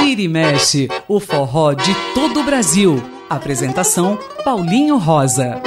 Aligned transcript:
Vira 0.00 0.20
e 0.20 0.28
mexe, 0.28 0.88
o 1.08 1.20
forró 1.20 1.72
de 1.72 1.94
todo 2.14 2.40
o 2.40 2.44
Brasil. 2.44 3.02
Apresentação 3.30 4.18
Paulinho 4.44 4.98
Rosa. 4.98 5.60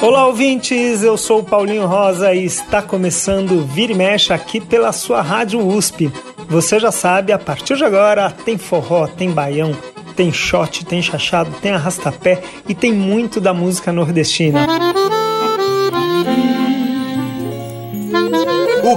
Olá, 0.00 0.26
ouvintes! 0.26 1.02
Eu 1.02 1.16
sou 1.16 1.40
o 1.40 1.44
Paulinho 1.44 1.86
Rosa 1.86 2.34
e 2.34 2.44
está 2.44 2.82
começando 2.82 3.64
Vira 3.64 3.92
e 3.92 3.94
Mexe 3.94 4.32
aqui 4.32 4.60
pela 4.60 4.92
sua 4.92 5.22
Rádio 5.22 5.66
USP. 5.66 6.12
Você 6.48 6.78
já 6.78 6.92
sabe, 6.92 7.32
a 7.32 7.38
partir 7.38 7.76
de 7.76 7.84
agora 7.84 8.30
tem 8.30 8.58
forró, 8.58 9.06
tem 9.06 9.30
baião, 9.30 9.76
tem 10.14 10.32
shot, 10.32 10.84
tem 10.84 11.00
chachado, 11.00 11.50
tem 11.62 11.72
arrastapé 11.72 12.42
e 12.68 12.74
tem 12.74 12.92
muito 12.92 13.40
da 13.40 13.54
música 13.54 13.92
nordestina. 13.92 14.66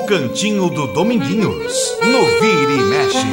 Cantinho 0.06 0.70
do 0.70 0.86
Dominguinhos, 0.86 1.98
no 2.04 2.26
Vira 2.40 2.72
e 2.72 2.84
Mexe. 2.84 3.26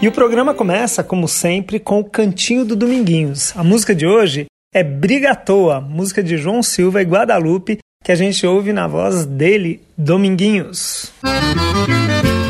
E 0.00 0.06
o 0.06 0.12
programa 0.12 0.54
começa, 0.54 1.02
como 1.02 1.26
sempre, 1.26 1.80
com 1.80 1.98
o 1.98 2.04
Cantinho 2.04 2.64
do 2.64 2.76
Dominguinhos. 2.76 3.52
A 3.56 3.64
música 3.64 3.94
de 3.96 4.06
hoje 4.06 4.46
é 4.72 4.84
Briga 4.84 5.32
à 5.32 5.34
Toa, 5.34 5.80
música 5.80 6.22
de 6.22 6.36
João 6.36 6.62
Silva 6.62 7.02
e 7.02 7.04
Guadalupe, 7.04 7.78
que 8.04 8.12
a 8.12 8.14
gente 8.14 8.46
ouve 8.46 8.72
na 8.72 8.86
voz 8.86 9.26
dele, 9.26 9.82
Dominguinhos. 9.98 11.12
Música 11.24 12.43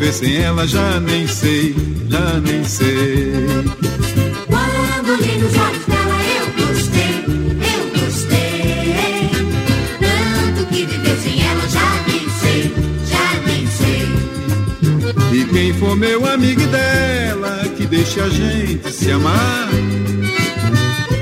viver 0.00 0.12
sem 0.14 0.36
ela 0.38 0.66
já 0.66 0.98
nem 0.98 1.28
sei, 1.28 1.76
já 2.08 2.40
nem 2.40 2.64
sei. 2.64 3.32
Quando 4.46 5.12
olhei 5.12 5.38
nos 5.38 5.54
olhos 5.56 5.84
dela 5.86 6.16
eu 6.38 6.66
gostei, 6.66 7.24
eu 7.76 8.00
gostei 8.00 9.30
tanto 10.00 10.66
que 10.68 10.86
viver 10.86 11.16
sem 11.18 11.42
ela 11.42 11.68
já 11.68 12.04
nem 12.08 12.30
sei, 12.40 12.74
já 13.10 13.40
nem 13.46 13.66
sei. 13.66 15.38
E 15.38 15.44
quem 15.44 15.74
for 15.74 15.94
meu 15.94 16.26
amigo 16.26 16.66
dela 16.68 17.68
que 17.76 17.86
deixe 17.86 18.20
a 18.20 18.28
gente 18.30 18.90
se 18.90 19.10
amar 19.10 19.68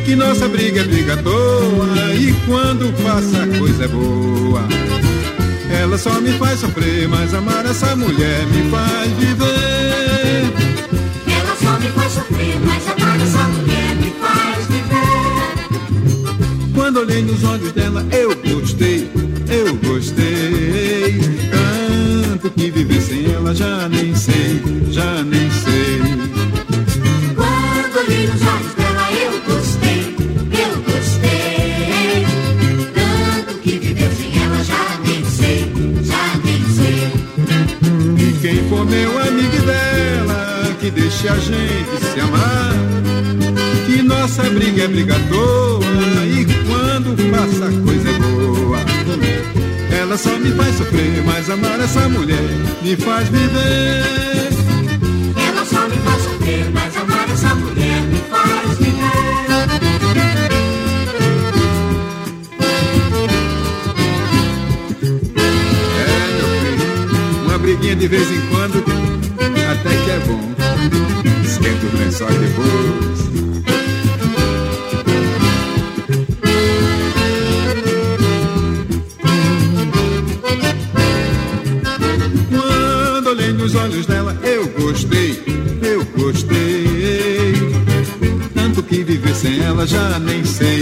que 0.05 0.15
nossa 0.15 0.49
briga 0.49 0.81
é 0.81 0.85
briga 0.85 1.15
à 1.15 1.17
toa 1.19 2.15
e 2.15 2.33
quando 2.47 2.93
passa 3.03 3.47
coisa 3.59 3.85
é 3.85 3.89
boa. 3.89 4.63
Ela 5.79 5.97
só 5.97 6.21
me 6.21 6.33
faz 6.33 6.59
sofrer, 6.59 7.09
mas 7.09 7.33
amar 7.33 7.65
essa 7.65 7.95
mulher 7.95 8.45
me 8.49 8.69
faz 8.69 9.13
viver. 9.13 10.53
Ela 11.25 11.57
só 11.63 11.79
me 11.79 11.89
faz 11.91 12.13
sofrer, 12.15 12.59
mas 12.65 12.89
amar 12.89 13.21
essa 13.21 13.45
mulher 13.45 13.95
me 13.95 14.11
faz 14.21 14.67
viver. 14.67 15.69
Quando 16.75 16.97
olhei 16.99 17.23
nos 17.23 17.45
olhos 17.45 17.71
dela, 17.71 17.98
briga 44.59 44.83
é 44.83 44.89
briga 44.89 45.15
à 45.15 45.21
toa, 45.29 45.85
e 46.27 46.45
quando 46.67 47.17
passa 47.31 47.71
coisa 47.85 48.11
é 48.11 48.13
boa. 48.19 48.79
Ela 49.97 50.17
só 50.19 50.37
me 50.37 50.51
faz 50.51 50.77
sofrer, 50.77 51.23
mas 51.25 51.49
amar 51.49 51.79
essa 51.81 52.09
mulher 52.09 52.43
me 52.83 52.97
faz 52.97 53.29
viver. 53.29 54.49
Ela 55.37 55.65
só 55.65 55.89
me 55.89 55.97
faz 55.99 56.23
sofrer, 56.23 56.71
mas 56.73 56.97
amar 56.97 57.31
essa 57.31 57.55
mulher 57.55 58.03
me 58.03 58.19
faz 58.31 58.79
viver. 58.79 59.69
É, 66.01 66.07
meu 66.37 66.49
filho, 66.63 67.47
uma 67.47 67.59
briguinha 67.59 67.95
de 67.95 68.09
vez 68.09 68.29
em 68.29 68.41
quando 68.49 68.85
até 69.71 69.91
que 70.05 70.11
é 70.11 70.19
bom. 70.27 70.41
Esquenta 71.45 71.87
o 71.87 71.99
lençol 71.99 72.29
depois. 72.29 73.28
Já 89.89 90.19
nem 90.19 90.45
sei, 90.45 90.78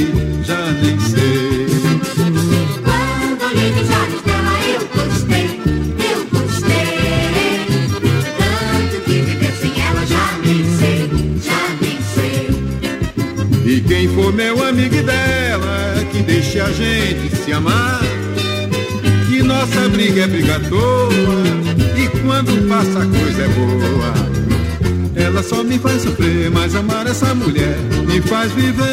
só 25.49 25.63
me 25.63 25.79
faz 25.79 26.03
sofrer, 26.03 26.51
mas 26.51 26.75
amar 26.75 27.07
essa 27.07 27.33
mulher 27.35 27.79
me 28.07 28.21
faz 28.21 28.51
viver. 28.53 28.85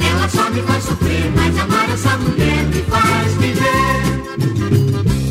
Ela 0.00 0.28
só 0.28 0.48
me 0.50 0.62
faz 0.62 0.84
sofrer, 0.84 1.32
mas 1.34 1.58
amar 1.58 1.90
essa 1.90 2.16
mulher 2.18 2.64
me 2.66 2.82
faz 2.82 3.34
viver. 3.34 4.02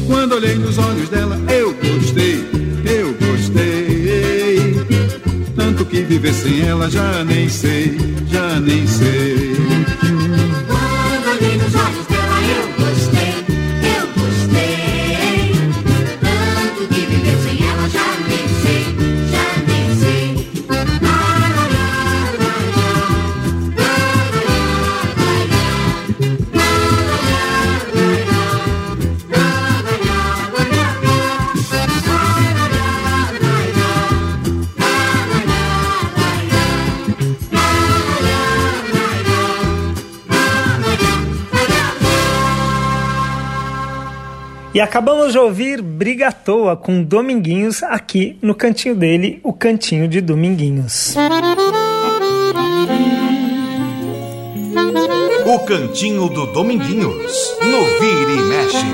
Quando 0.07 0.35
olhei 0.35 0.55
nos 0.55 0.77
olhos 0.77 1.07
dela, 1.07 1.39
eu 1.49 1.73
gostei, 1.73 2.45
eu 2.85 3.13
gostei. 3.13 4.75
Tanto 5.55 5.85
que 5.85 6.01
viver 6.01 6.33
sem 6.33 6.67
ela 6.67 6.89
já 6.89 7.23
nem 7.23 7.47
sei, 7.47 7.97
já 8.29 8.59
nem 8.59 8.85
sei. 8.85 9.55
Quando 10.67 11.38
olhei 11.38 11.57
nos 11.57 11.75
olhos 11.75 12.05
dela 12.07 12.14
acabamos 44.95 45.33
de 45.33 45.38
ouvir 45.38 45.81
Briga 45.81 46.30
à 46.30 46.31
Toa 46.31 46.77
com 46.77 47.03
Dominguinhos 47.03 47.83
aqui 47.83 48.39
no 48.42 48.56
cantinho 48.56 48.95
dele, 48.95 49.42
o 49.44 49.51
cantinho 49.51 50.07
de 50.07 50.21
Dominguinhos. 50.21 51.13
O 55.45 55.59
cantinho 55.65 56.30
do 56.30 56.45
Dominguinhos, 56.45 57.57
no 57.62 57.83
Vira 58.00 58.31
e 58.31 58.42
Mexe. 58.44 58.86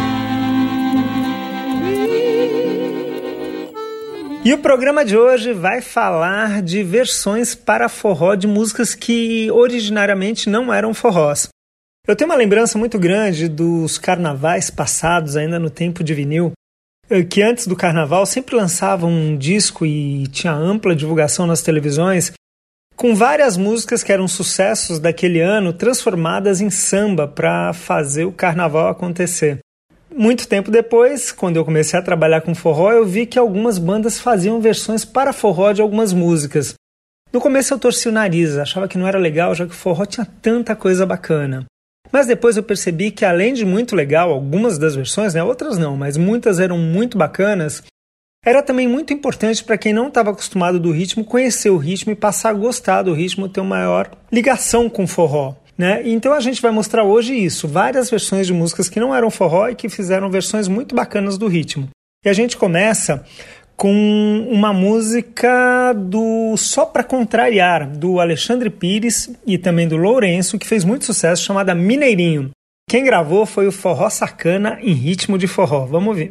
E 4.44 4.54
o 4.56 4.58
programa 4.58 5.06
de 5.06 5.16
hoje 5.16 5.54
vai 5.54 5.82
falar 5.82 6.64
de 6.64 6.82
versões 6.82 7.54
para 7.54 7.88
forró 7.88 8.34
de 8.34 8.48
músicas 8.48 8.96
que 8.96 9.52
originariamente 9.52 10.50
não 10.50 10.74
eram 10.74 10.96
forrós. 10.96 11.48
Eu 12.08 12.16
tenho 12.16 12.30
uma 12.30 12.36
lembrança 12.36 12.80
muito 12.80 12.98
grande 12.98 13.48
dos 13.48 14.00
carnavais 14.00 14.72
passados, 14.72 15.36
ainda 15.38 15.60
no 15.60 15.70
tempo 15.70 16.04
de 16.04 16.14
vinil. 16.14 16.52
eh, 17.10 17.24
que 17.24 17.44
antes 17.44 17.68
do 17.68 17.76
carnaval 17.76 18.26
sempre 18.26 18.56
lançava 18.56 19.06
um 19.06 19.38
disco 19.38 19.86
e 19.86 20.28
tinha 20.28 20.54
ampla 20.54 20.96
divulgação 20.96 21.46
nas 21.46 21.62
televisões 21.62 22.32
com 22.96 23.14
várias 23.16 23.58
músicas 23.58 24.04
que 24.04 24.12
eram 24.12 24.28
sucessos 24.28 25.00
daquele 25.00 25.42
ano 25.42 25.74
transformadas 25.74 26.62
em 26.62 26.70
samba 26.70 27.28
para 27.28 27.74
fazer 27.74 28.26
o 28.26 28.32
carnaval 28.32 28.90
acontecer. 28.90 29.60
Muito 30.14 30.48
tempo 30.48 30.70
depois, 30.70 31.32
quando 31.32 31.58
eu 31.58 31.66
comecei 31.66 31.98
a 31.98 32.04
trabalhar 32.04 32.42
com 32.42 32.54
forró, 32.54 32.92
eu 32.92 33.06
vi 33.06 33.26
que 33.26 33.40
algumas 33.40 33.78
bandas 33.78 34.20
faziam 34.20 34.60
versões 34.60 35.04
para 35.06 35.34
forró 35.34 35.72
de 35.72 35.82
algumas 35.82 36.14
músicas. 36.14 36.76
No 37.32 37.42
começo 37.42 37.74
eu 37.74 37.80
torci 37.80 38.10
o 38.10 38.12
nariz, 38.12 38.58
achava 38.58 38.88
que 38.88 38.98
não 38.98 39.08
era 39.08 39.18
legal, 39.18 39.56
já 39.56 39.66
que 39.66 39.72
o 39.72 39.76
forró 39.76 40.06
tinha 40.06 40.28
tanta 40.42 40.76
coisa 40.76 41.06
bacana. 41.06 41.66
Mas 42.12 42.28
depois 42.28 42.58
eu 42.58 42.64
percebi 42.64 43.12
que 43.12 43.24
além 43.24 43.54
de 43.54 43.66
muito 43.66 43.96
legal, 43.96 44.32
algumas 44.32 44.78
das 44.78 44.96
versões, 44.96 45.34
né, 45.34 45.44
outras 45.44 45.78
não, 45.78 45.96
mas 45.96 46.18
muitas 46.18 46.60
eram 46.60 46.78
muito 46.78 47.18
bacanas, 47.18 47.84
era 48.44 48.64
também 48.64 48.88
muito 48.88 49.14
importante 49.14 49.64
para 49.64 49.78
quem 49.78 49.94
não 49.94 50.08
estava 50.08 50.32
acostumado 50.32 50.80
do 50.80 50.92
ritmo 50.92 51.24
conhecer 51.24 51.70
o 51.70 51.78
ritmo 51.78 52.12
e 52.12 52.16
passar 52.16 52.50
a 52.50 52.54
gostar 52.54 53.04
do 53.04 53.14
ritmo, 53.14 53.48
ter 53.48 53.62
uma 53.62 53.78
maior 53.78 54.10
ligação 54.32 54.90
com 54.90 55.04
o 55.04 55.08
forró. 55.08 55.56
Né? 55.78 56.02
Então 56.06 56.34
a 56.34 56.40
gente 56.40 56.62
vai 56.62 56.72
mostrar 56.72 57.04
hoje 57.04 57.34
isso, 57.34 57.68
várias 57.68 58.10
versões 58.10 58.48
de 58.48 58.54
músicas 58.54 58.90
que 58.90 59.00
não 59.00 59.16
eram 59.16 59.30
forró 59.32 59.70
e 59.70 59.76
que 59.76 59.90
fizeram 59.90 60.30
versões 60.30 60.68
muito 60.68 60.96
bacanas 60.96 61.38
do 61.38 61.48
ritmo. 61.48 61.90
E 62.26 62.30
a 62.30 62.34
gente 62.34 62.58
começa 62.58 63.24
com 63.82 64.48
uma 64.48 64.72
música 64.72 65.92
do 65.94 66.56
Só 66.56 66.86
Pra 66.86 67.04
Contrariar, 67.04 67.90
do 67.90 68.20
Alexandre 68.20 68.70
Pires 68.70 69.32
e 69.44 69.58
também 69.58 69.88
do 69.88 69.98
Lourenço, 69.98 70.60
que 70.60 70.68
fez 70.68 70.86
muito 70.86 71.04
sucesso, 71.04 71.44
chamada 71.44 71.74
Mineirinho. 71.74 72.52
Quem 72.88 73.04
gravou 73.04 73.44
foi 73.44 73.66
o 73.66 73.72
Forró 73.72 74.08
Sacana 74.08 74.78
em 74.84 74.94
ritmo 74.94 75.36
de 75.36 75.48
forró. 75.48 75.88
Vamos 75.88 76.10
ouvir. 76.10 76.30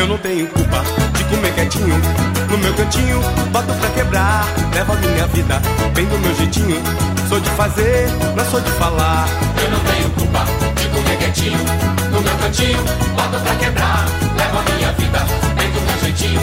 Eu 0.00 0.06
não 0.06 0.16
tenho 0.16 0.46
culpa 0.48 0.82
de 1.18 1.24
comer 1.24 1.54
quietinho 1.54 2.41
no 2.52 2.58
meu 2.58 2.74
cantinho, 2.74 3.18
boto 3.50 3.72
pra 3.72 3.88
quebrar, 3.90 4.46
levo 4.74 4.92
a 4.92 4.96
minha 4.96 5.26
vida 5.28 5.62
bem 5.94 6.04
do 6.04 6.18
meu 6.18 6.34
jeitinho. 6.36 6.82
Sou 7.26 7.40
de 7.40 7.48
fazer, 7.50 8.08
não 8.36 8.44
sou 8.44 8.60
de 8.60 8.70
falar. 8.72 9.26
Eu 9.62 9.70
não 9.70 9.80
tenho 9.80 10.10
culpa 10.10 10.44
de 10.76 10.88
comer 10.88 11.16
quietinho 11.16 11.58
no 12.10 12.20
meu 12.20 12.36
cantinho, 12.36 12.78
boto 13.16 13.40
pra 13.42 13.54
quebrar, 13.54 14.04
levo 14.36 14.58
a 14.58 14.74
minha 14.74 14.92
vida 14.92 15.18
bem 15.56 15.70
do 15.70 15.80
meu 15.80 15.98
jeitinho. 16.02 16.40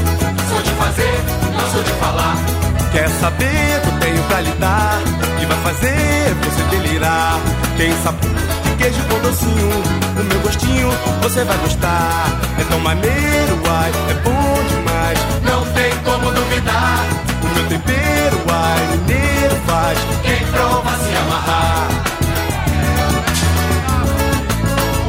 Sou 0.49 0.61
de 0.63 0.71
fazer, 0.71 1.21
não 1.53 1.71
sou 1.71 1.83
de 1.83 1.91
falar. 1.91 2.35
Quer 2.91 3.09
saber 3.21 3.81
que 3.81 3.87
eu 3.87 3.99
tenho 3.99 4.23
pra 4.23 4.41
lhe 4.41 4.51
dar 4.53 4.99
e 5.39 5.45
vai 5.45 5.57
fazer 5.57 6.35
você 6.43 6.63
delirar? 6.75 7.39
Tem 7.77 7.93
sabor 8.01 8.31
de 8.63 8.75
queijo 8.77 9.03
com 9.03 9.19
docinho, 9.19 9.69
o 10.19 10.23
meu 10.23 10.39
gostinho 10.39 10.89
você 11.21 11.43
vai 11.43 11.57
gostar. 11.59 12.25
É 12.59 12.63
tão 12.63 12.79
maneiro, 12.79 13.61
ai, 13.67 13.91
é 14.09 14.13
bom 14.23 14.63
demais. 14.63 14.78
Duvidar. 16.59 17.05
O 17.41 17.47
meu 17.55 17.67
tempero, 17.69 18.37
ai, 18.51 18.97
mineiro 18.97 19.55
faz. 19.65 19.97
Quem 20.21 20.45
prova 20.47 20.89
se 20.97 21.15
amarrar. 21.15 21.87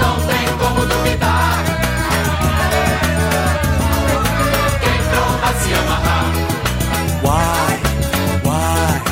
Não 0.00 0.14
tem 0.29 0.47
como 0.58 0.87
duvidar. 0.87 1.64
Quem 4.81 4.99
prova 5.11 5.52
se 5.61 5.75
amarrar. 5.75 6.31
Uai, 7.25 7.81
uai, 8.44 9.03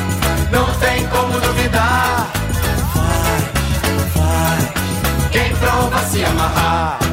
Não 0.52 0.75
tem 0.79 1.06
como 1.08 1.41
duvidar. 1.41 2.29
vai. 4.14 4.58
Quem 5.32 5.56
prova 5.56 5.99
se 6.05 6.25
amarrar. 6.25 7.07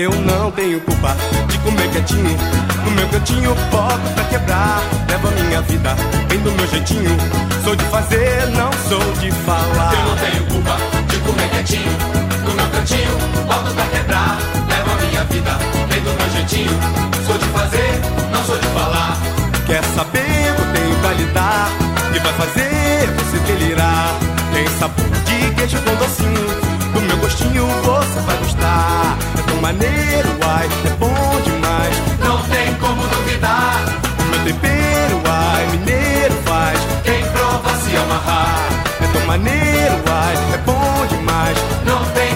Eu 0.00 0.12
não 0.12 0.50
tenho 0.52 0.80
culpa 0.80 1.14
de 1.46 1.58
comer 1.58 1.86
quietinho. 1.90 2.34
No 2.86 2.90
meu 2.92 3.06
cantinho, 3.08 3.54
boto 3.70 4.14
pra 4.14 4.24
quebrar. 4.24 4.80
Levo 5.06 5.28
a 5.28 5.30
minha 5.32 5.60
vida 5.60 5.94
bem 6.26 6.38
do 6.38 6.50
meu 6.52 6.66
jeitinho. 6.68 7.10
Sou 7.62 7.76
de 7.76 7.84
fazer, 7.84 8.46
não 8.56 8.70
sou 8.88 9.12
de 9.20 9.30
falar. 9.30 9.92
Eu 9.92 10.08
não 10.08 10.16
tenho 10.16 10.46
culpa 10.46 10.78
de 11.06 11.18
comer 11.18 11.50
quietinho. 11.50 11.92
No 12.46 12.54
meu 12.54 12.66
cantinho, 12.70 13.10
boto 13.46 13.74
pra 13.74 13.84
quebrar. 13.88 14.38
Levo 14.70 14.90
a 14.90 15.06
minha 15.06 15.24
vida 15.24 15.58
bem 15.90 16.00
do 16.00 16.12
meu 16.14 16.30
jeitinho. 16.30 16.80
Sou 17.26 17.36
de 17.36 17.44
fazer, 17.44 18.00
não 18.32 18.42
sou 18.46 18.56
de 18.56 18.68
falar. 18.68 19.18
Quer 19.66 19.84
saber 19.84 20.50
o 20.52 20.54
que 20.54 20.62
eu 20.62 20.72
tenho 20.72 20.96
pra 21.00 21.12
lhe 21.12 21.26
dar? 21.34 21.70
E 22.14 22.18
vai 22.20 22.32
fazer 22.32 23.06
você 23.18 23.38
delirar. 23.40 24.14
Tem 24.54 24.66
sabor 24.78 25.10
de 25.26 25.54
queijo 25.56 25.76
com 25.82 25.94
docinho. 25.96 26.69
Meu 27.10 27.18
gostinho 27.18 27.66
você 27.82 28.20
vai 28.20 28.36
gostar. 28.36 29.18
É 29.36 29.42
tão 29.42 29.60
maneiro, 29.60 30.28
ai, 30.46 30.68
é 30.86 30.90
bom 30.90 31.40
demais. 31.44 31.96
Não 32.20 32.40
tem 32.44 32.72
como 32.76 33.02
duvidar. 33.08 33.84
Meu 34.30 34.44
tempero, 34.44 35.20
ai, 35.24 35.66
mineiro 35.72 36.34
faz. 36.44 36.78
Quem 37.02 37.20
prova 37.32 37.74
se 37.78 37.96
amarrar. 37.96 38.68
É 39.02 39.06
tão 39.12 39.26
maneiro, 39.26 40.00
ai, 40.06 40.36
é 40.54 40.58
bom 40.58 41.06
demais. 41.08 41.58
Não 41.84 42.04
tem 42.12 42.29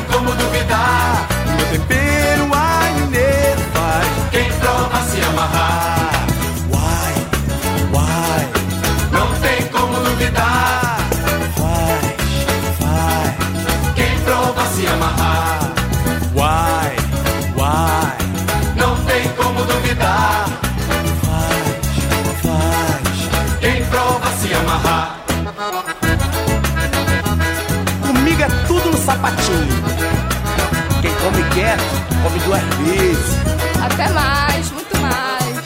vezes. 32.84 33.34
Até 33.82 34.08
mais, 34.10 34.70
muito 34.70 34.96
mais. 34.98 35.58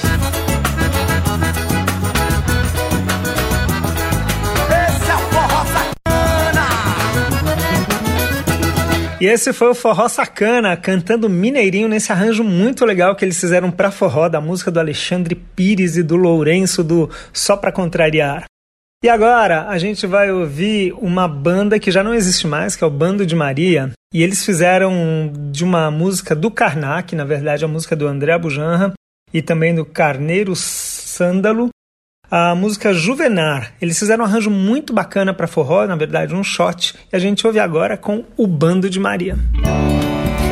Esse 4.87 5.11
é 5.11 5.15
o 5.15 5.19
forró 5.33 5.65
sacana. 5.65 6.69
E 9.21 9.27
esse 9.27 9.53
foi 9.53 9.69
o 9.69 9.75
Forró 9.75 10.09
Sacana, 10.09 10.77
cantando 10.77 11.29
Mineirinho 11.29 11.89
nesse 11.89 12.13
arranjo 12.13 12.45
muito 12.45 12.85
legal 12.85 13.17
que 13.17 13.25
eles 13.25 13.41
fizeram 13.41 13.69
pra 13.69 13.91
forró 13.91 14.29
da 14.29 14.41
música 14.41 14.71
do 14.71 14.79
Alexandre 14.79 15.35
Pires 15.35 15.97
e 15.97 16.05
do 16.05 16.15
Lourenço 16.15 16.85
do 16.85 17.11
Só 17.33 17.57
Pra 17.57 17.73
Contrariar. 17.73 18.45
E 19.03 19.09
agora 19.09 19.69
a 19.69 19.79
gente 19.79 20.09
vai 20.09 20.33
ouvir 20.33 20.93
uma 20.95 21.29
banda 21.29 21.79
que 21.79 21.89
já 21.89 22.03
não 22.03 22.13
existe 22.13 22.49
mais, 22.49 22.75
que 22.75 22.83
é 22.83 22.87
o 22.87 22.91
Bando 22.91 23.25
de 23.25 23.37
Maria. 23.37 23.93
E 24.13 24.25
eles 24.25 24.45
fizeram 24.45 25.33
de 25.53 25.63
uma 25.63 25.89
música 25.89 26.35
do 26.35 26.51
Karnak, 26.51 27.15
na 27.15 27.25
verdade 27.25 27.65
a 27.65 27.69
música 27.69 27.95
do 27.95 28.09
André 28.09 28.37
Bujanra, 28.37 28.95
e 29.33 29.41
também 29.41 29.73
do 29.73 29.85
Carneiro 29.85 30.57
Sândalo, 30.57 31.69
a 32.29 32.57
música 32.57 32.93
Juvenar. 32.93 33.73
Eles 33.81 33.97
fizeram 33.97 34.25
um 34.25 34.27
arranjo 34.27 34.51
muito 34.51 34.93
bacana 34.93 35.33
para 35.33 35.47
forró, 35.47 35.87
na 35.87 35.95
verdade 35.95 36.35
um 36.35 36.43
shot, 36.43 36.97
e 37.13 37.15
a 37.15 37.21
gente 37.21 37.47
ouve 37.47 37.61
agora 37.61 37.97
com 37.97 38.25
o 38.37 38.49
Bando 38.49 38.91
de 38.91 38.99
Maria. 38.99 39.37
Tá 39.63 40.48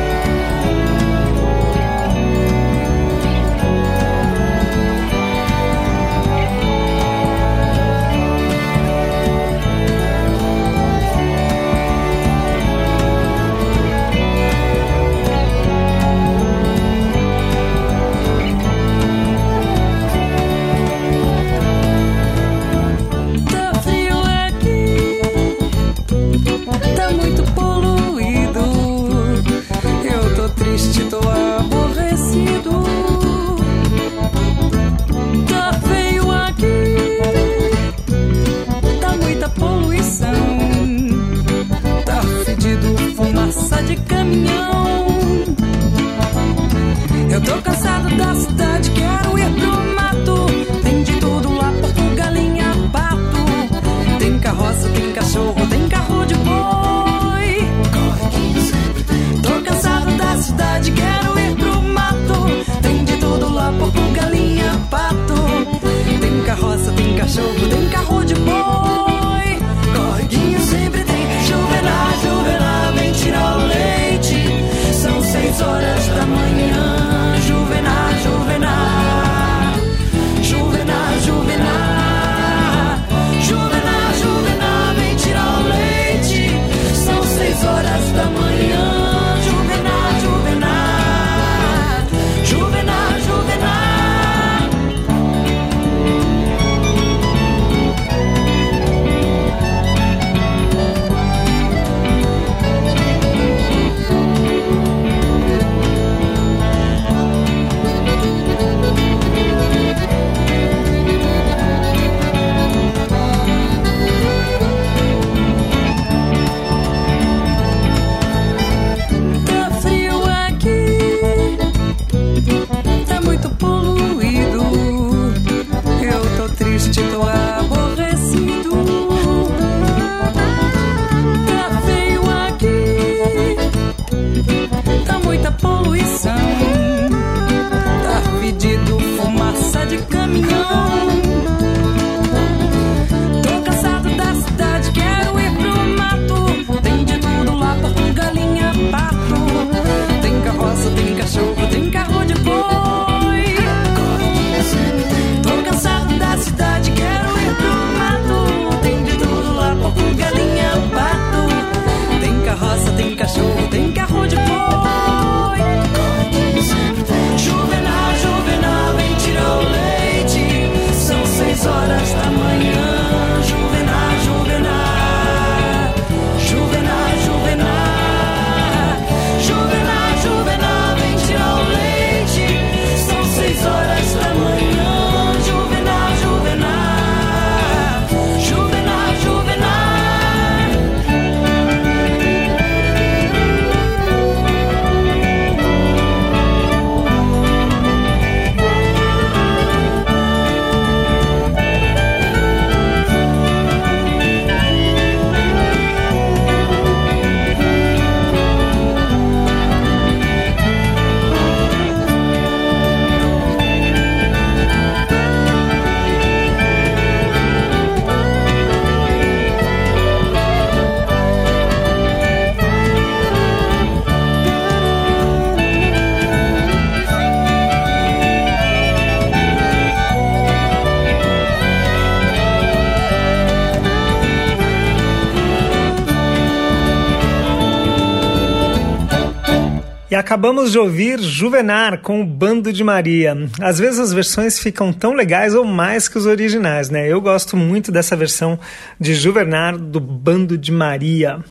acabamos 240.37 240.71
de 240.71 240.77
ouvir 240.77 241.19
Juvenar 241.19 241.99
com 242.03 242.21
o 242.21 242.25
Bando 242.25 242.71
de 242.71 242.83
Maria. 242.83 243.35
Às 243.59 243.79
vezes 243.79 243.99
as 243.99 244.13
versões 244.13 244.59
ficam 244.59 244.93
tão 244.93 245.13
legais 245.13 245.55
ou 245.55 245.65
mais 245.65 246.07
que 246.07 246.15
os 246.15 246.27
originais, 246.27 246.91
né? 246.91 247.11
Eu 247.11 247.19
gosto 247.19 247.57
muito 247.57 247.91
dessa 247.91 248.15
versão 248.15 248.59
de 248.99 249.15
Juvenar 249.15 249.75
do 249.75 249.99
Bando 249.99 250.55
de 250.55 250.71
Maria. 250.71 251.43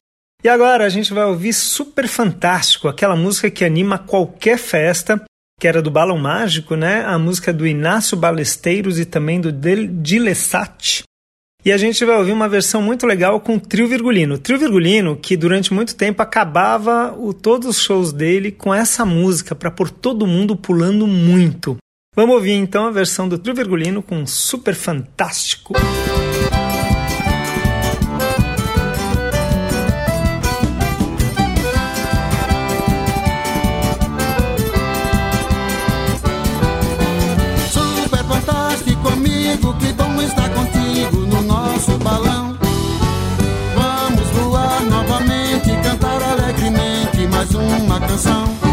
E 0.45 0.49
agora 0.49 0.87
a 0.87 0.89
gente 0.89 1.13
vai 1.13 1.25
ouvir 1.25 1.53
Super 1.53 2.07
Fantástico, 2.07 2.87
aquela 2.87 3.17
música 3.17 3.51
que 3.51 3.65
anima 3.65 3.99
qualquer 3.99 4.57
festa, 4.57 5.21
que 5.61 5.67
era 5.67 5.83
do 5.83 5.91
Balão 5.91 6.17
Mágico, 6.17 6.77
né? 6.77 7.05
A 7.05 7.19
música 7.19 7.53
do 7.53 7.67
Inácio 7.67 8.17
Balesteiros 8.17 9.01
e 9.01 9.05
também 9.05 9.41
do 9.41 9.51
Dilesat. 9.51 11.03
E 11.67 11.73
a 11.73 11.77
gente 11.77 12.05
vai 12.05 12.17
ouvir 12.17 12.31
uma 12.31 12.49
versão 12.49 12.81
muito 12.81 13.05
legal 13.05 13.41
com 13.41 13.57
o 13.57 13.61
Trio 13.61 13.89
Virgulino. 13.89 14.37
O 14.37 14.39
Trio 14.39 14.57
Virgulino, 14.57 15.17
que 15.17 15.37
durante 15.37 15.75
muito 15.75 15.97
tempo 15.97 16.23
acabava 16.23 17.13
o, 17.19 17.35
todos 17.35 17.67
os 17.67 17.83
shows 17.83 18.13
dele 18.13 18.53
com 18.53 18.73
essa 18.73 19.05
música, 19.05 19.53
para 19.53 19.69
pôr 19.69 19.91
todo 19.91 20.29
mundo 20.29 20.55
pulando 20.55 21.09
muito. 21.09 21.77
Vamos 22.15 22.37
ouvir 22.37 22.53
então 22.53 22.87
a 22.87 22.93
versão 22.93 23.29
do 23.29 23.37
Trio 23.37 23.57
Virgulino 23.57 24.01
com 24.01 24.25
Super 24.25 24.77
Fantástico. 24.77 25.75
Super 25.77 26.06
balão. 42.07 42.57
Vamos 43.75 44.29
voar 44.31 44.81
novamente, 44.83 45.71
cantar 45.83 46.23
alegremente 46.23 47.27
mais 47.27 47.53
uma 47.53 48.01
canção. 48.01 48.66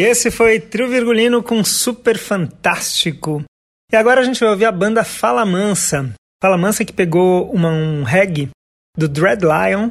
E 0.00 0.02
esse 0.02 0.30
foi 0.30 0.58
Trio 0.58 0.88
Virgulino 0.88 1.42
com 1.42 1.62
Super 1.62 2.16
Fantástico. 2.16 3.44
E 3.92 3.96
agora 3.96 4.22
a 4.22 4.24
gente 4.24 4.40
vai 4.40 4.48
ouvir 4.48 4.64
a 4.64 4.72
banda 4.72 5.04
Fala 5.04 5.44
Mansa. 5.44 6.14
Fala 6.42 6.56
Mansa 6.56 6.86
que 6.86 6.92
pegou 6.94 7.50
uma, 7.52 7.68
um 7.68 8.02
reggae 8.02 8.48
do 8.96 9.06
Dread 9.06 9.42
Lion, 9.42 9.90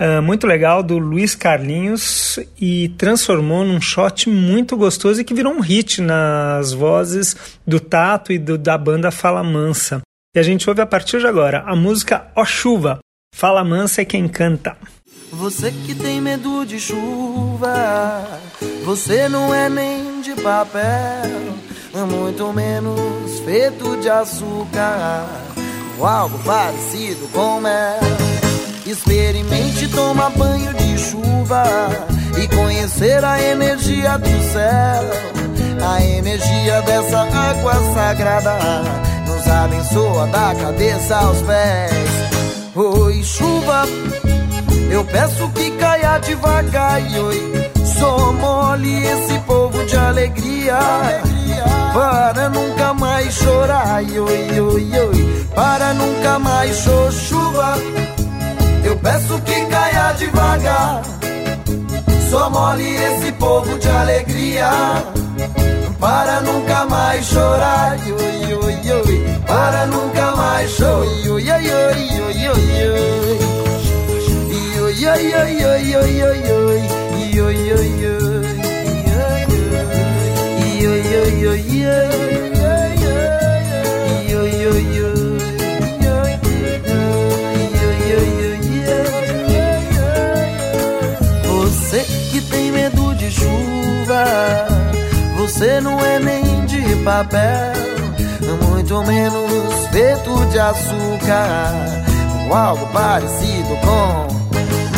uh, 0.00 0.22
muito 0.22 0.46
legal, 0.46 0.82
do 0.82 0.96
Luiz 0.96 1.34
Carlinhos, 1.34 2.38
e 2.58 2.88
transformou 2.96 3.62
num 3.62 3.82
shot 3.82 4.30
muito 4.30 4.78
gostoso 4.78 5.20
e 5.20 5.24
que 5.24 5.34
virou 5.34 5.52
um 5.52 5.60
hit 5.60 6.00
nas 6.00 6.72
vozes 6.72 7.36
do 7.66 7.78
Tato 7.78 8.32
e 8.32 8.38
do, 8.38 8.56
da 8.56 8.78
banda 8.78 9.10
Fala 9.10 9.44
Mansa. 9.44 10.00
E 10.34 10.38
a 10.38 10.42
gente 10.42 10.70
ouve 10.70 10.80
a 10.80 10.86
partir 10.86 11.20
de 11.20 11.26
agora 11.26 11.64
a 11.66 11.76
música 11.76 12.32
Ó 12.34 12.46
Chuva. 12.46 12.98
Fala 13.34 13.62
Mansa 13.62 14.00
é 14.00 14.06
quem 14.06 14.26
canta. 14.26 14.74
Você 15.32 15.70
que 15.70 15.94
tem 15.94 16.20
medo 16.20 16.66
de 16.66 16.80
chuva, 16.80 18.26
você 18.84 19.28
não 19.28 19.54
é 19.54 19.68
nem 19.68 20.20
de 20.20 20.34
papel, 20.34 21.54
muito 22.10 22.52
menos 22.52 23.38
feito 23.44 23.96
de 23.98 24.10
açúcar, 24.10 25.28
ou 25.98 26.06
algo 26.06 26.36
parecido 26.40 27.28
com 27.32 27.60
mel. 27.60 28.00
Experimente 28.84 29.86
tomar 29.88 30.30
banho 30.30 30.74
de 30.74 30.98
chuva 30.98 31.62
e 32.42 32.48
conhecer 32.48 33.24
a 33.24 33.40
energia 33.40 34.18
do 34.18 34.52
céu, 34.52 35.88
a 35.88 36.04
energia 36.04 36.82
dessa 36.82 37.20
água 37.20 37.74
sagrada 37.94 38.58
nos 39.28 39.46
abençoa 39.46 40.26
da 40.26 40.54
cabeça 40.56 41.16
aos 41.18 41.40
pés. 41.42 42.74
Oi, 42.74 43.22
chuva 43.22 43.84
eu 44.90 45.04
peço 45.04 45.48
que 45.50 45.70
caia 45.72 46.18
devagar 46.18 47.00
oi. 47.00 47.70
Só 47.98 48.32
mole 48.32 49.06
esse 49.06 49.38
povo 49.40 49.84
de 49.86 49.96
alegria. 49.96 50.78
Para 51.94 52.48
nunca 52.48 52.92
mais 52.94 53.34
chorar 53.34 54.02
oi, 54.02 54.60
oi, 54.60 54.90
oi. 54.98 55.46
Para 55.54 55.92
nunca 55.94 56.38
mais 56.38 56.76
chuva 57.12 57.76
Eu 58.84 58.96
peço 58.96 59.38
que 59.42 59.66
caia 59.66 60.12
devagar. 60.12 61.02
Só 62.30 62.50
mole 62.50 62.96
esse 62.96 63.32
povo 63.32 63.78
de 63.78 63.88
alegria. 63.88 64.70
Para 66.00 66.40
nunca 66.40 66.84
mais 66.86 67.26
chorar 67.26 67.96
oi, 67.98 68.54
oi, 68.54 68.92
oi. 68.92 69.40
Para 69.46 69.86
nunca 69.86 70.36
mais 70.36 70.70
chorar 70.70 71.06
oi, 71.06 71.28
oi, 71.28 71.50
oi, 71.50 72.20
oi, 72.20 72.48
oi, 72.48 73.29
oi, 75.12 75.34
oi 75.34 75.60
yo 75.60 75.72
yo 75.76 76.06
yo 76.06 76.34
yo 76.36 76.54
yo 76.54 76.70
yo 77.34 77.50
yo 77.50 77.78
yo 78.00 78.14
yo 80.80 80.94
yo 81.00 81.24
yo 81.42 81.54
yo 81.54 81.54
yo 81.56 81.90
Você 91.44 92.04
que 92.30 92.40
tem 92.42 92.70
medo 92.70 93.14
de 93.14 93.30
chuva, 93.32 94.24
você 95.36 95.80
não 95.80 95.98
é 96.04 96.20
nem 96.20 96.64
de 96.66 96.94
papel, 97.04 97.72
muito 98.68 99.02
menos 99.02 99.88
feito 99.90 100.46
de 100.46 100.58
açúcar, 100.60 101.74
ou 102.46 102.54
algo 102.54 102.86
parecido 102.92 103.76
com 103.82 104.39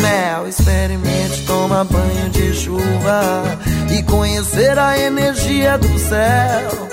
mel. 0.03 0.47
Experimente 0.47 1.45
tomar 1.47 1.85
banho 1.85 2.29
de 2.29 2.53
chuva 2.53 3.43
e 3.89 4.03
conhecer 4.03 4.77
a 4.77 4.99
energia 4.99 5.77
do 5.77 5.97
céu. 5.97 6.89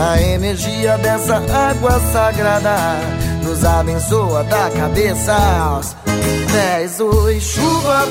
A 0.00 0.20
energia 0.20 0.98
dessa 0.98 1.36
água 1.36 2.00
sagrada 2.12 2.76
nos 3.44 3.64
abençoa 3.64 4.42
da 4.44 4.70
cabeça 4.70 5.34
aos 5.34 5.94
pés. 6.52 6.98
Oi, 6.98 7.40
chuva, 7.40 8.04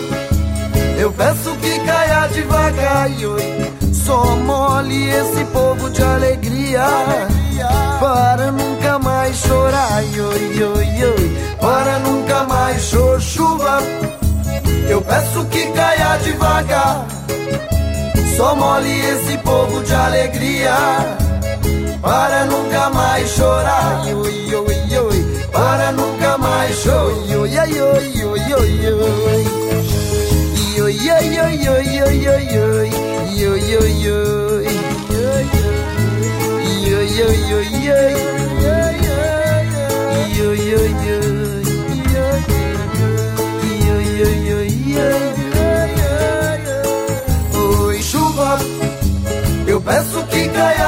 eu 0.98 1.12
peço 1.12 1.52
que 1.62 1.80
caia 1.80 2.28
devagar. 2.28 3.10
Oi, 3.10 3.94
só 3.94 4.36
mole 4.38 5.10
esse 5.10 5.44
povo 5.46 5.90
de 5.90 6.04
alegria. 6.04 6.86
Para 8.00 8.52
nunca 8.52 9.00
mais 9.00 9.38
chorar, 9.38 10.04
oi, 10.04 10.64
oi, 10.64 11.06
oi, 11.06 11.58
para 11.60 12.00
nunca 12.00 12.44
mais 12.44 12.82
chorar 12.82 13.22
chuva. 13.22 14.13
Eu 14.90 15.02
peço 15.02 15.46
que 15.46 15.66
caia 15.72 16.18
devagar. 16.18 17.06
Só 18.38 18.56
mole 18.56 19.00
esse 19.00 19.38
povo 19.40 19.84
de 19.84 19.94
alegria. 19.94 20.76
Para 22.02 22.46
nunca 22.46 22.90
mais 22.90 23.30
chorar. 23.30 24.04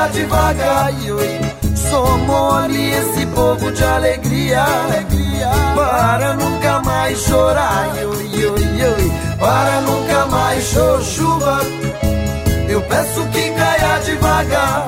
Devagar. 0.09 0.91
Oi, 0.93 1.39
só 1.75 2.17
mole 2.17 2.91
esse 2.91 3.25
povo 3.27 3.71
de 3.71 3.83
alegria, 3.83 4.63
alegria, 4.63 5.49
para 5.75 6.33
nunca 6.33 6.81
mais 6.81 7.19
chorar. 7.19 7.89
Para 9.39 9.81
nunca 9.81 10.25
mais 10.27 10.63
chorar. 10.63 11.01
Chuva, 11.03 11.59
eu 12.67 12.81
peço 12.81 13.21
que 13.31 13.49
caia 13.51 13.99
devagar. 14.05 14.87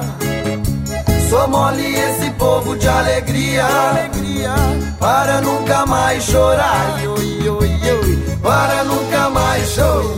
Só 1.29 1.47
mole 1.47 1.95
esse 1.95 2.29
povo 2.31 2.77
de 2.77 2.87
alegria, 2.87 3.65
alegria, 3.65 4.53
para 4.99 5.41
nunca 5.41 5.85
mais 5.85 6.23
chorar. 6.23 6.97
Para 8.41 8.83
nunca 8.85 9.29
mais 9.29 9.69
chorar. 9.69 10.17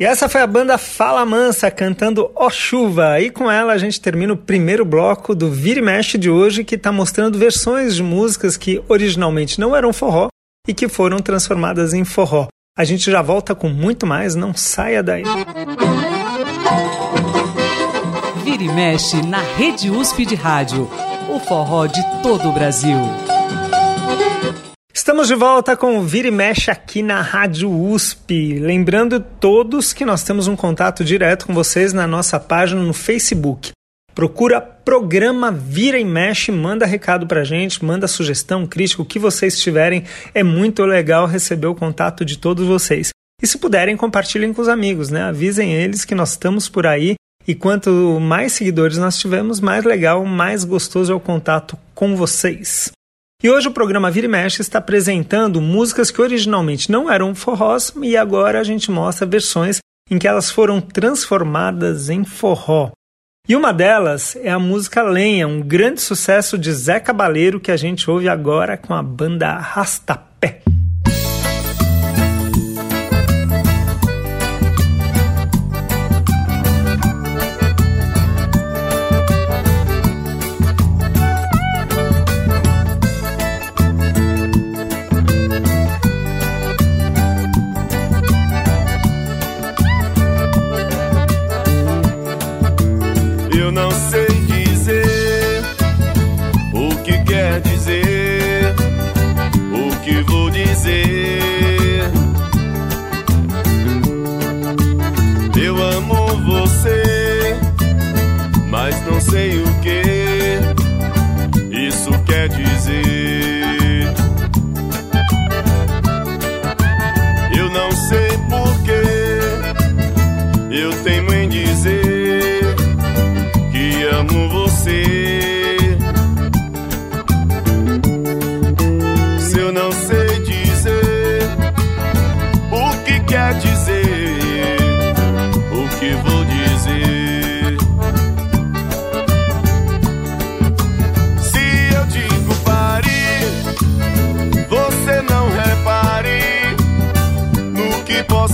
E 0.00 0.04
essa 0.04 0.28
foi 0.28 0.40
a 0.40 0.46
banda 0.46 0.78
Fala 0.78 1.26
Mansa 1.26 1.68
cantando 1.72 2.30
Ó 2.36 2.48
Chuva. 2.48 3.20
E 3.20 3.30
com 3.30 3.50
ela 3.50 3.72
a 3.72 3.78
gente 3.78 4.00
termina 4.00 4.32
o 4.32 4.36
primeiro 4.36 4.84
bloco 4.84 5.34
do 5.34 5.50
Vira 5.50 5.80
e 5.80 5.82
Mexe 5.82 6.16
de 6.16 6.30
hoje, 6.30 6.62
que 6.62 6.76
está 6.76 6.92
mostrando 6.92 7.36
versões 7.36 7.96
de 7.96 8.02
músicas 8.02 8.56
que 8.56 8.80
originalmente 8.88 9.58
não 9.58 9.74
eram 9.74 9.92
forró 9.92 10.28
e 10.68 10.72
que 10.72 10.88
foram 10.88 11.18
transformadas 11.18 11.94
em 11.94 12.04
forró. 12.04 12.46
A 12.76 12.84
gente 12.84 13.10
já 13.10 13.20
volta 13.20 13.56
com 13.56 13.68
muito 13.68 14.06
mais, 14.06 14.36
não 14.36 14.54
saia 14.54 15.02
daí. 15.02 15.24
Vira 18.44 18.62
e 18.62 18.68
Mexe 18.68 19.20
na 19.26 19.40
Rede 19.40 19.90
USP 19.90 20.24
de 20.24 20.36
Rádio. 20.36 20.88
O 21.28 21.40
forró 21.40 21.86
de 21.86 22.02
todo 22.22 22.48
o 22.48 22.52
Brasil. 22.52 22.98
Estamos 25.08 25.28
de 25.28 25.34
volta 25.34 25.74
com 25.74 25.96
o 25.96 26.02
Vira 26.02 26.28
e 26.28 26.30
Mexe 26.30 26.70
aqui 26.70 27.02
na 27.02 27.22
Rádio 27.22 27.72
USP. 27.72 28.58
Lembrando 28.58 29.18
todos 29.18 29.94
que 29.94 30.04
nós 30.04 30.22
temos 30.22 30.46
um 30.46 30.54
contato 30.54 31.02
direto 31.02 31.46
com 31.46 31.54
vocês 31.54 31.94
na 31.94 32.06
nossa 32.06 32.38
página 32.38 32.82
no 32.82 32.92
Facebook. 32.92 33.70
Procura 34.14 34.60
programa 34.60 35.50
Vira 35.50 35.98
e 35.98 36.04
Mexe, 36.04 36.52
manda 36.52 36.84
recado 36.84 37.26
pra 37.26 37.42
gente, 37.42 37.82
manda 37.82 38.06
sugestão, 38.06 38.66
crítica, 38.66 39.00
o 39.00 39.06
que 39.06 39.18
vocês 39.18 39.58
tiverem. 39.58 40.04
É 40.34 40.42
muito 40.42 40.84
legal 40.84 41.26
receber 41.26 41.68
o 41.68 41.74
contato 41.74 42.22
de 42.22 42.36
todos 42.36 42.66
vocês. 42.66 43.08
E 43.42 43.46
se 43.46 43.56
puderem, 43.56 43.96
compartilhem 43.96 44.52
com 44.52 44.60
os 44.60 44.68
amigos, 44.68 45.08
né? 45.08 45.22
Avisem 45.22 45.72
eles 45.72 46.04
que 46.04 46.14
nós 46.14 46.32
estamos 46.32 46.68
por 46.68 46.86
aí. 46.86 47.14
E 47.46 47.54
quanto 47.54 48.20
mais 48.20 48.52
seguidores 48.52 48.98
nós 48.98 49.16
tivermos, 49.16 49.58
mais 49.58 49.84
legal, 49.84 50.22
mais 50.26 50.64
gostoso 50.64 51.10
é 51.10 51.16
o 51.16 51.20
contato 51.20 51.78
com 51.94 52.14
vocês. 52.14 52.92
E 53.40 53.48
hoje 53.48 53.68
o 53.68 53.72
programa 53.72 54.10
Vira 54.10 54.26
e 54.26 54.28
Mexe 54.28 54.60
está 54.60 54.78
apresentando 54.78 55.60
músicas 55.60 56.10
que 56.10 56.20
originalmente 56.20 56.90
não 56.90 57.08
eram 57.08 57.36
forrós 57.36 57.92
e 58.02 58.16
agora 58.16 58.58
a 58.58 58.64
gente 58.64 58.90
mostra 58.90 59.24
versões 59.24 59.78
em 60.10 60.18
que 60.18 60.26
elas 60.26 60.50
foram 60.50 60.80
transformadas 60.80 62.10
em 62.10 62.24
forró. 62.24 62.90
E 63.48 63.54
uma 63.54 63.72
delas 63.72 64.34
é 64.34 64.50
a 64.50 64.58
música 64.58 65.02
Lenha, 65.02 65.46
um 65.46 65.60
grande 65.60 66.00
sucesso 66.00 66.58
de 66.58 66.72
Zé 66.72 66.98
Cabaleiro 66.98 67.60
que 67.60 67.70
a 67.70 67.76
gente 67.76 68.10
ouve 68.10 68.28
agora 68.28 68.76
com 68.76 68.92
a 68.92 69.02
banda 69.04 69.50
Arrastapé. 69.50 70.27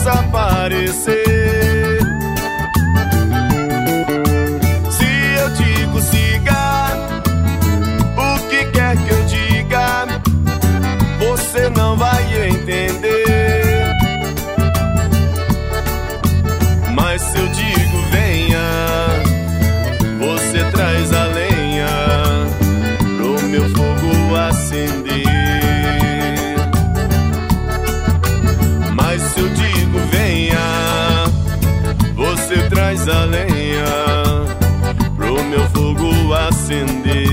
Possa. 0.03 1.25
Se 4.91 5.11
eu 5.41 5.51
digo 5.51 6.01
siga, 6.01 6.97
o 8.17 8.49
que 8.49 8.65
quer 8.73 8.97
que 8.97 9.11
eu 9.11 9.25
diga, 9.27 10.07
você 11.19 11.69
não 11.71 11.97
vai 11.97 12.49
entender. 12.49 13.24
in 36.75 37.03
the 37.05 37.24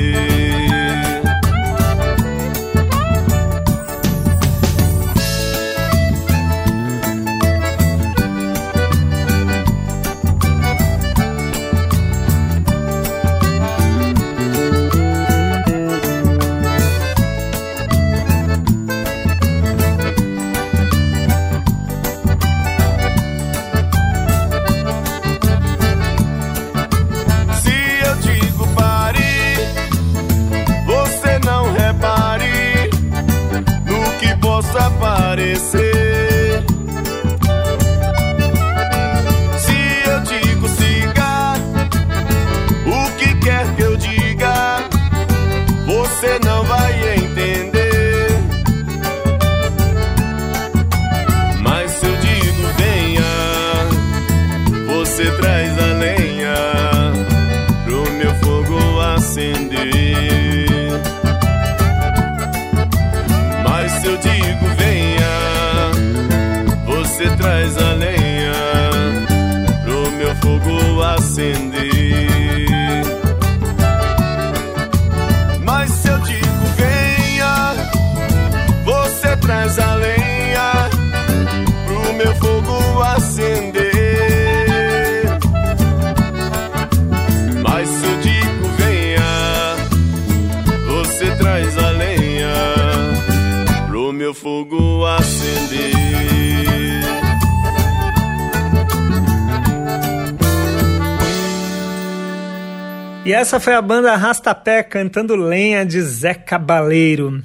E 103.23 103.33
essa 103.33 103.59
foi 103.59 103.73
a 103.73 103.81
banda 103.81 104.11
Arrastapé 104.11 104.83
cantando 104.83 105.35
Lenha 105.35 105.85
de 105.85 106.01
Zé 106.01 106.33
Cabaleiro. 106.33 107.43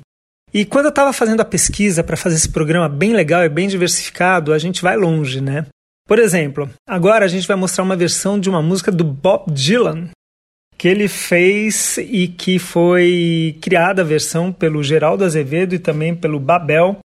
E 0.52 0.64
quando 0.64 0.86
eu 0.86 0.90
estava 0.90 1.12
fazendo 1.12 1.42
a 1.42 1.44
pesquisa 1.44 2.02
para 2.02 2.16
fazer 2.16 2.34
esse 2.34 2.48
programa 2.48 2.88
bem 2.88 3.12
legal 3.12 3.44
e 3.44 3.48
bem 3.48 3.68
diversificado, 3.68 4.52
a 4.52 4.58
gente 4.58 4.82
vai 4.82 4.96
longe, 4.96 5.40
né? 5.40 5.66
Por 6.08 6.18
exemplo, 6.18 6.68
agora 6.88 7.24
a 7.24 7.28
gente 7.28 7.46
vai 7.46 7.56
mostrar 7.56 7.84
uma 7.84 7.94
versão 7.94 8.40
de 8.40 8.48
uma 8.48 8.62
música 8.62 8.90
do 8.90 9.04
Bob 9.04 9.52
Dylan 9.52 10.08
que 10.78 10.88
ele 10.88 11.08
fez 11.08 11.98
e 11.98 12.26
que 12.26 12.58
foi 12.58 13.56
criada 13.60 14.02
a 14.02 14.04
versão 14.04 14.52
pelo 14.52 14.82
Geraldo 14.82 15.24
Azevedo 15.24 15.74
e 15.74 15.78
também 15.78 16.14
pelo 16.14 16.40
Babel. 16.40 16.98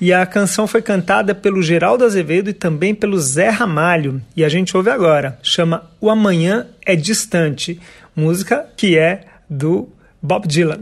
E 0.00 0.12
a 0.12 0.24
canção 0.24 0.68
foi 0.68 0.80
cantada 0.80 1.34
pelo 1.34 1.60
Geraldo 1.60 2.04
Azevedo 2.04 2.48
e 2.48 2.52
também 2.52 2.94
pelo 2.94 3.18
Zé 3.18 3.48
Ramalho. 3.48 4.22
E 4.36 4.44
a 4.44 4.48
gente 4.48 4.76
ouve 4.76 4.90
agora. 4.90 5.36
Chama 5.42 5.90
O 6.00 6.08
Amanhã 6.08 6.68
é 6.86 6.94
Distante. 6.94 7.80
Música 8.14 8.64
que 8.76 8.96
é 8.96 9.24
do 9.50 9.88
Bob 10.22 10.46
Dylan. 10.46 10.78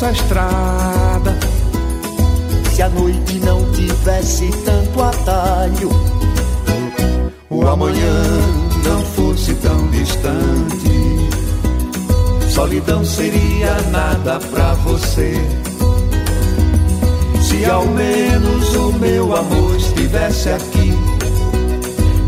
Essa 0.00 0.12
estrada? 0.12 1.38
Se 2.72 2.80
a 2.82 2.88
noite 2.88 3.38
não 3.40 3.70
tivesse 3.72 4.50
tanto 4.64 5.02
atalho, 5.02 5.90
o 7.50 7.66
amanhã 7.68 8.22
não 8.82 9.04
fosse 9.04 9.54
tão 9.56 9.88
distante, 9.88 11.28
solidão 12.48 13.04
seria 13.04 13.78
nada 13.90 14.40
pra 14.40 14.72
você. 14.74 15.34
Se 17.42 17.64
ao 17.66 17.84
menos 17.84 18.76
o 18.76 18.92
meu 18.94 19.36
amor 19.36 19.76
estivesse 19.76 20.48
aqui 20.48 20.94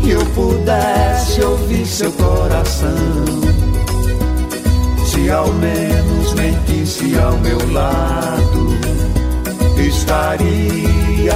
e 0.03 0.11
eu 0.11 0.23
pudesse 0.27 1.41
ouvir 1.41 1.87
seu 1.87 2.11
coração, 2.11 3.42
se 5.23 5.31
ao 5.31 5.47
menos 5.53 6.33
mentisse 6.33 7.17
ao 7.17 7.37
meu 7.37 7.71
lado, 7.71 8.77
estaria 9.77 11.33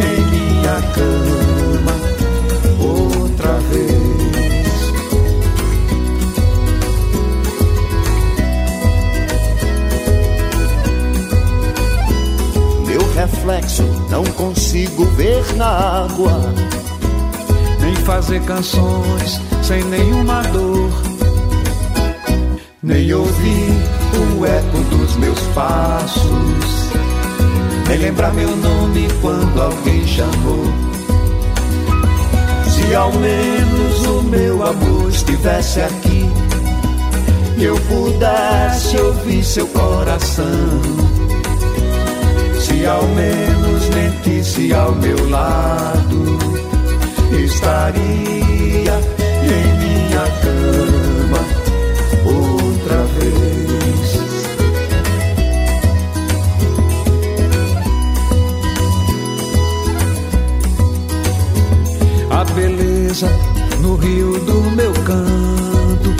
em 0.00 0.20
minha 0.30 0.82
cama 0.94 1.94
outra 2.78 3.52
vez. 3.70 4.92
Meu 12.86 13.14
reflexo 13.14 13.84
não 14.10 14.24
consigo 14.24 15.06
ver 15.16 15.42
na 15.56 16.04
água, 16.04 16.52
nem 17.80 17.96
fazer 17.96 18.42
canções 18.42 19.40
sem 19.62 19.82
nenhuma 19.84 20.42
dor, 20.52 20.90
nem 22.82 23.14
ouvir 23.14 23.72
o 24.38 24.44
eco 24.44 24.78
dos 24.90 25.14
meus 25.16 25.38
passos, 25.54 26.90
nem 27.88 27.98
lembrar 27.98 28.32
meu 28.34 28.56
nome 28.56 29.06
quando 29.20 29.62
alguém 29.62 30.04
chamou. 30.06 30.64
Se 32.66 32.94
ao 32.94 33.12
menos 33.12 34.06
o 34.06 34.22
meu 34.24 34.66
amor 34.66 35.10
estivesse 35.10 35.80
aqui 35.80 36.28
e 37.56 37.64
eu 37.64 37.78
pudesse 37.82 38.96
ouvir 38.96 39.44
seu 39.44 39.66
coração. 39.68 40.46
Se 42.58 42.84
ao 42.84 43.06
menos 43.08 43.88
mentisse 43.90 44.74
ao 44.74 44.92
meu 44.96 45.30
lado, 45.30 46.38
estaria 47.44 48.02
em 49.44 49.78
minha 49.78 50.20
cama 50.40 51.11
beleza 63.12 63.28
no 63.80 63.96
rio 63.96 64.32
do 64.40 64.62
meu 64.70 64.92
canto. 65.04 66.14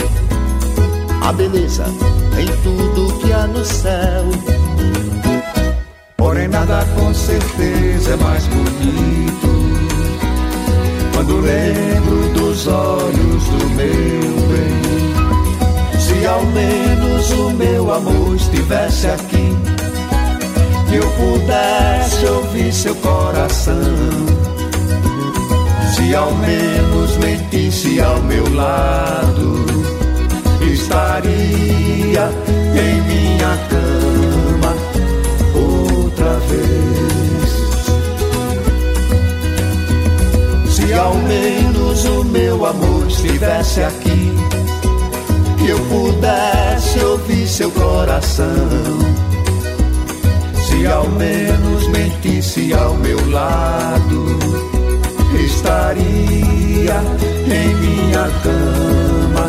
A 1.21 1.33
beleza 1.33 1.85
em 2.37 2.45
tudo 2.61 3.17
que 3.19 3.33
há 3.33 3.47
no 3.47 3.65
céu. 3.65 4.25
Porém, 6.17 6.47
nada 6.47 6.85
com 6.95 7.13
certeza 7.13 8.11
é 8.11 8.15
mais 8.17 8.45
bonito. 8.47 9.47
Quando 11.13 11.39
lembro 11.41 12.29
dos 12.33 12.67
olhos 12.67 13.43
do 13.45 13.69
meu 13.69 14.33
bem. 14.49 15.99
Se 15.99 16.27
ao 16.27 16.45
menos 16.45 17.31
o 17.31 17.49
meu 17.51 17.93
amor 17.93 18.35
estivesse 18.35 19.07
aqui, 19.07 19.55
que 20.89 20.95
eu 20.95 21.09
pudesse 21.11 22.25
ouvir 22.25 22.71
seu 22.71 22.95
coração. 22.95 24.52
Se 25.95 26.15
ao 26.15 26.33
menos 26.33 27.17
mentisse 27.17 28.01
ao 28.01 28.19
meu 28.23 28.51
lado, 28.55 29.63
estaria 30.73 32.29
em 32.75 33.01
minha 33.01 33.57
cama 33.69 34.73
outra 35.53 36.39
vez. 36.49 37.49
Se 40.73 40.93
ao 40.95 41.13
menos 41.13 42.05
o 42.05 42.23
meu 42.23 42.65
amor 42.65 43.05
estivesse 43.07 43.83
aqui, 43.83 44.33
e 45.63 45.69
eu 45.69 45.79
pudesse 45.85 46.99
ouvir 47.05 47.47
seu 47.47 47.69
coração. 47.69 48.47
Se 50.67 50.87
ao 50.87 51.07
menos 51.09 51.87
mentisse 51.89 52.73
ao 52.73 52.95
meu 52.95 53.29
lado, 53.29 54.52
estaria 55.63 56.97
em 57.47 57.75
minha 57.75 58.29
cama 58.43 59.45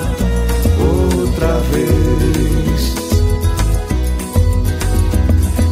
outra 0.78 1.52
vez. 1.72 2.94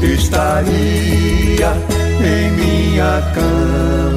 Estaria 0.02 1.72
em 2.24 2.50
minha 2.52 3.22
cama. 3.34 4.11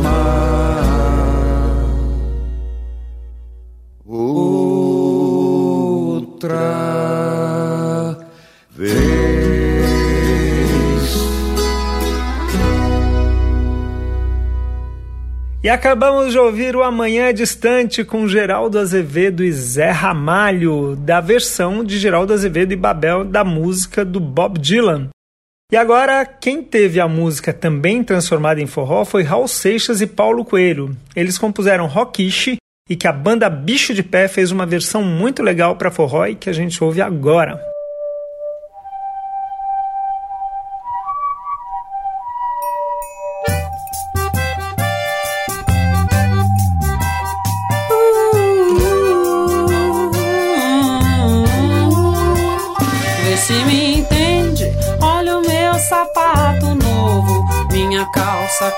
E 15.65 15.69
acabamos 15.69 16.31
de 16.31 16.37
ouvir 16.37 16.75
o 16.75 16.83
Amanhã 16.83 17.33
Distante 17.33 18.03
com 18.03 18.27
Geraldo 18.27 18.77
Azevedo 18.77 19.43
e 19.43 19.51
Zé 19.51 19.89
Ramalho, 19.89 20.95
da 20.95 21.19
versão 21.19 21.83
de 21.83 21.97
Geraldo 21.97 22.33
Azevedo 22.33 22.71
e 22.71 22.75
Babel 22.75 23.25
da 23.25 23.43
música 23.43 24.05
do 24.05 24.19
Bob 24.19 24.59
Dylan. 24.59 25.09
E 25.71 25.75
agora, 25.75 26.23
quem 26.23 26.61
teve 26.61 26.99
a 26.99 27.07
música 27.07 27.51
também 27.51 28.03
transformada 28.03 28.61
em 28.61 28.67
forró 28.67 29.03
foi 29.03 29.23
Raul 29.23 29.47
Seixas 29.47 30.01
e 30.01 30.05
Paulo 30.05 30.45
Coelho. 30.45 30.95
Eles 31.15 31.35
compuseram 31.35 31.87
Rockishi 31.87 32.57
e 32.87 32.95
que 32.95 33.07
a 33.07 33.11
banda 33.11 33.49
Bicho 33.49 33.91
de 33.91 34.03
Pé 34.03 34.27
fez 34.27 34.51
uma 34.51 34.67
versão 34.67 35.01
muito 35.01 35.41
legal 35.41 35.77
para 35.77 35.89
forró 35.89 36.27
e 36.27 36.35
que 36.35 36.47
a 36.47 36.53
gente 36.53 36.83
ouve 36.83 37.01
agora. 37.01 37.59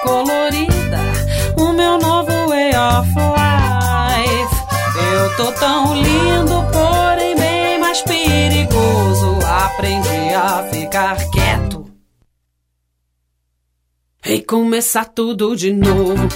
Colorida, 0.04 1.00
o 1.58 1.74
meu 1.74 1.98
novo 1.98 2.32
way 2.50 2.72
of 2.76 3.10
life. 3.10 4.58
Eu 5.14 5.36
tô 5.38 5.52
tão 5.54 5.96
lindo, 5.96 6.64
porém 6.72 7.36
bem 7.36 7.80
mais 7.80 8.02
perigoso. 8.02 9.38
Aprendi 9.46 10.34
a 10.34 10.64
ficar 10.72 11.18
quieto 11.30 11.86
e 14.26 14.42
começar 14.42 15.06
tudo 15.06 15.56
de 15.56 15.72
novo. 15.72 16.28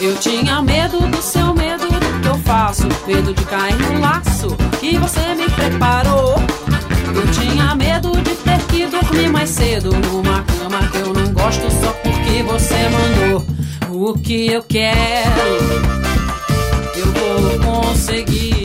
Eu 0.00 0.16
tinha 0.16 0.62
medo 0.62 0.98
do 1.08 1.20
seu 1.20 1.52
medo 1.54 1.86
do 1.86 2.20
que 2.22 2.28
eu 2.28 2.38
faço, 2.38 2.88
medo 3.06 3.34
de 3.34 3.44
cair 3.44 3.76
no 3.76 4.00
laço 4.00 4.56
que 4.80 4.96
você 4.96 5.34
me 5.34 5.44
preparou. 5.50 6.36
Eu 7.14 7.30
tinha 7.32 7.74
medo 7.74 8.12
de 8.22 8.34
ter 8.36 8.58
que 8.68 8.86
dormir 8.86 9.28
mais 9.30 9.50
cedo 9.50 9.90
numa 9.90 10.42
cama 10.44 10.88
que 10.90 10.98
eu 10.98 11.12
não 11.12 11.32
gosto 11.32 11.70
só 11.70 11.92
porque 12.02 12.42
você 12.42 12.76
mandou. 12.88 13.44
O 13.90 14.14
que 14.18 14.46
eu 14.52 14.62
quero, 14.62 15.40
eu 16.96 17.06
vou 17.12 17.84
conseguir. 17.84 18.59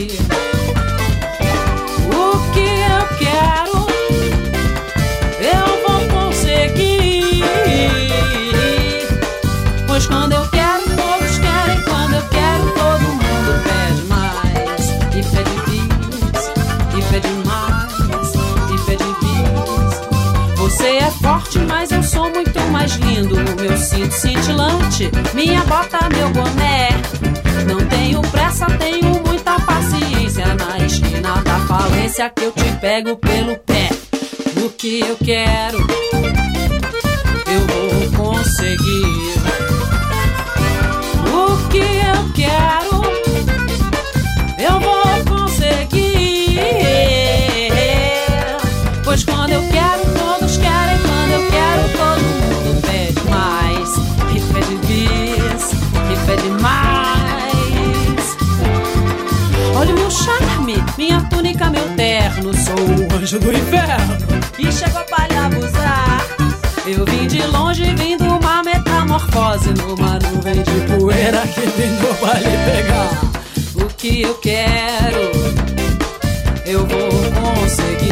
Cintilante, 24.16 25.10
minha 25.34 25.62
bota, 25.64 26.08
meu 26.08 26.30
boné. 26.30 26.88
Não 27.68 27.86
tenho 27.88 28.20
pressa, 28.22 28.66
tenho 28.78 29.22
muita 29.24 29.58
paciência. 29.60 30.46
Na 30.54 30.84
esquina 30.84 31.42
da 31.42 31.58
falência 31.60 32.30
que 32.30 32.44
eu 32.44 32.52
te 32.52 32.64
pego 32.80 33.16
pelo 33.16 33.56
pé. 33.58 33.90
O 34.64 34.70
que 34.70 35.00
eu 35.00 35.16
quero, 35.16 35.78
eu 37.46 37.60
vou 37.66 38.26
conseguir. 38.26 39.25
Meu 61.70 61.88
terno. 61.96 62.52
Sou 62.54 62.74
o 62.74 63.16
anjo 63.16 63.38
do 63.38 63.52
inferno 63.52 64.16
que 64.56 64.72
chegou 64.72 65.02
pra 65.04 65.26
lhe 65.28 65.36
abusar. 65.36 66.26
Eu 66.86 67.04
vim 67.04 67.26
de 67.26 67.42
longe, 67.48 67.84
vim 67.96 68.16
de 68.16 68.22
uma 68.22 68.62
metamorfose 68.62 69.70
numa 69.70 70.18
nuvem 70.20 70.62
de 70.62 70.80
poeira 70.96 71.42
que 71.48 71.62
tentou 71.62 72.14
pra 72.14 72.34
lhe 72.34 72.56
pegar. 72.64 73.20
O 73.74 73.86
que 73.96 74.22
eu 74.22 74.34
quero, 74.34 75.30
eu 76.64 76.86
vou 76.86 77.10
conseguir. 77.42 78.06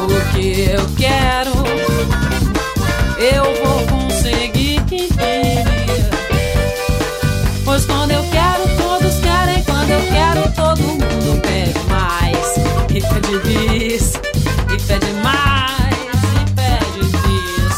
O 0.00 0.20
que 0.32 0.70
eu 0.70 0.86
quero, 0.96 1.52
eu 3.18 3.44
vou 3.64 3.86
conseguir. 3.86 4.78
Pois 7.64 7.84
quando 7.86 8.10
eu 8.12 8.24
quero, 8.30 8.68
todos 8.76 9.14
querem. 9.20 9.62
Quando 9.64 9.90
eu 9.90 10.00
quero, 10.10 10.52
todo 10.52 10.80
mundo 10.82 10.87
pede 10.87 10.87
mais. 10.87 10.87
E 12.98 13.00
pede 13.00 13.38
bis, 13.44 14.14
e 14.74 14.76
pede 14.88 15.12
mais, 15.22 15.94
e 16.34 16.50
pede 16.56 17.04
bis. 17.22 17.76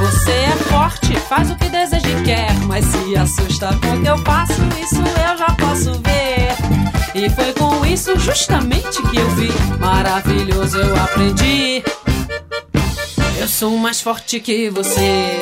Você 0.00 0.32
é 0.32 0.56
forte, 0.68 1.14
faz 1.28 1.52
o 1.52 1.54
que 1.54 1.68
deseja 1.68 2.08
e 2.08 2.24
quer. 2.24 2.52
Mas 2.66 2.84
se 2.86 3.16
assusta 3.16 3.68
com 3.80 3.94
o 3.94 4.02
que 4.02 4.08
eu 4.08 4.18
faço, 4.24 4.60
isso 4.82 4.96
eu 4.96 5.38
já 5.38 5.46
posso 5.54 5.92
ver. 6.02 6.56
E 7.14 7.30
foi 7.30 7.52
com 7.52 7.86
isso 7.86 8.18
justamente 8.18 9.00
que 9.02 9.16
eu 9.18 9.30
vi. 9.36 9.52
Maravilhoso, 9.78 10.78
eu 10.78 10.96
aprendi. 10.96 11.84
Eu 13.38 13.46
sou 13.46 13.70
mais 13.78 14.00
forte 14.00 14.40
que 14.40 14.68
você. 14.68 15.40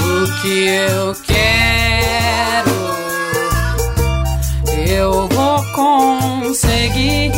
O 0.00 0.40
que 0.40 0.66
eu 0.66 1.14
quero, 1.26 2.70
eu 4.88 5.28
vou 5.28 5.37
conseguir. 5.78 7.30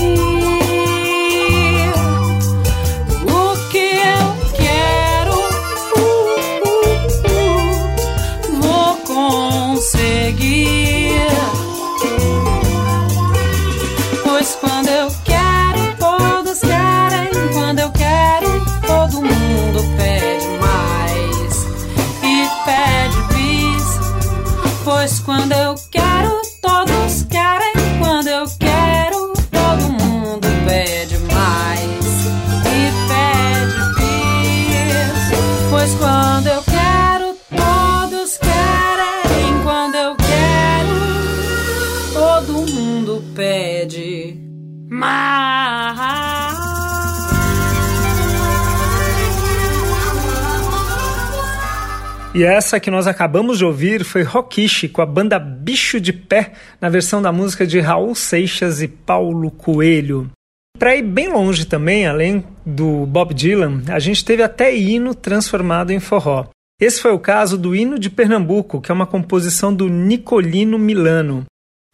E 52.40 52.42
essa 52.42 52.80
que 52.80 52.90
nós 52.90 53.06
acabamos 53.06 53.58
de 53.58 53.66
ouvir 53.66 54.02
foi 54.02 54.22
Rockishi 54.22 54.88
com 54.88 55.02
a 55.02 55.04
banda 55.04 55.38
Bicho 55.38 56.00
de 56.00 56.10
Pé, 56.10 56.54
na 56.80 56.88
versão 56.88 57.20
da 57.20 57.30
música 57.30 57.66
de 57.66 57.78
Raul 57.80 58.14
Seixas 58.14 58.80
e 58.80 58.88
Paulo 58.88 59.50
Coelho. 59.50 60.30
Para 60.78 60.96
ir 60.96 61.02
bem 61.02 61.30
longe 61.30 61.66
também, 61.66 62.06
além 62.06 62.42
do 62.64 63.04
Bob 63.04 63.34
Dylan, 63.34 63.82
a 63.88 63.98
gente 63.98 64.24
teve 64.24 64.42
até 64.42 64.74
hino 64.74 65.14
transformado 65.14 65.90
em 65.90 66.00
forró. 66.00 66.46
Esse 66.80 67.02
foi 67.02 67.12
o 67.12 67.18
caso 67.18 67.58
do 67.58 67.76
Hino 67.76 67.98
de 67.98 68.08
Pernambuco, 68.08 68.80
que 68.80 68.90
é 68.90 68.94
uma 68.94 69.06
composição 69.06 69.74
do 69.74 69.90
Nicolino 69.90 70.78
Milano. 70.78 71.44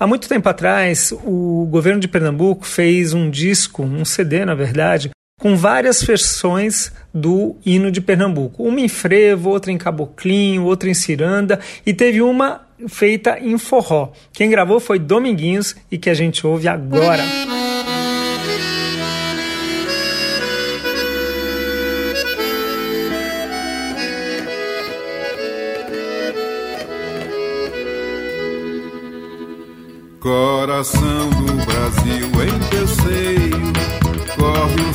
Há 0.01 0.07
muito 0.07 0.29
tempo 0.29 0.49
atrás, 0.49 1.13
o 1.25 1.67
governo 1.69 1.99
de 1.99 2.07
Pernambuco 2.07 2.65
fez 2.65 3.13
um 3.13 3.29
disco, 3.29 3.83
um 3.83 4.05
CD 4.05 4.45
na 4.45 4.55
verdade, 4.55 5.11
com 5.39 5.55
várias 5.55 6.03
versões 6.03 6.91
do 7.13 7.57
hino 7.65 7.91
de 7.91 8.01
Pernambuco. 8.01 8.63
Uma 8.63 8.81
em 8.81 8.89
frevo, 8.89 9.51
outra 9.51 9.71
em 9.71 9.77
caboclinho, 9.77 10.65
outra 10.65 10.89
em 10.89 10.95
ciranda 10.95 11.61
e 11.85 11.93
teve 11.93 12.23
uma 12.23 12.63
feita 12.89 13.39
em 13.39 13.59
forró. 13.59 14.13
Quem 14.33 14.49
gravou 14.49 14.81
foi 14.81 14.99
Dominguinhos 14.99 15.77
e 15.91 15.99
que 15.99 16.09
a 16.09 16.15
gente 16.15 16.47
ouve 16.47 16.69
agora. 16.69 17.23
Coração 30.19 31.31
do 31.31 31.65
Brasil 31.65 32.27
em 32.43 32.69
teu 32.71 32.89
seio 32.89 33.97
Corre 34.37 34.83
o 34.83 34.95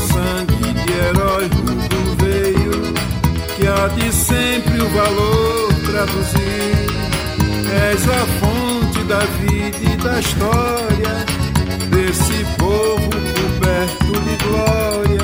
herói 0.91 1.47
rubro 1.47 2.15
veio 2.19 2.93
Que 3.55 3.67
há 3.67 3.87
de 3.87 4.11
sempre 4.13 4.81
o 4.81 4.89
valor 4.89 5.73
traduzir. 5.85 6.91
És 7.89 8.07
a 8.09 8.25
fonte 8.39 9.03
da 9.03 9.19
vida 9.19 9.77
e 9.81 9.97
da 9.97 10.19
história 10.19 11.25
Desse 11.89 12.45
povo 12.57 13.09
coberto 13.37 14.11
de 14.21 14.35
glória 14.43 15.21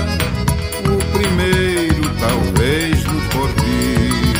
O 0.85 1.17
primeiro 1.17 2.09
talvez 2.19 3.03
do 3.03 3.29
porvir. 3.29 4.37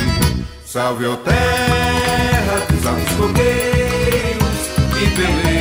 Salve, 0.66 1.06
ó 1.08 1.16
terra 1.18 2.66
dos 2.70 2.86
altos 2.86 3.14
fogueiros 3.14 4.58
que 4.94 5.06
beleza 5.16 5.57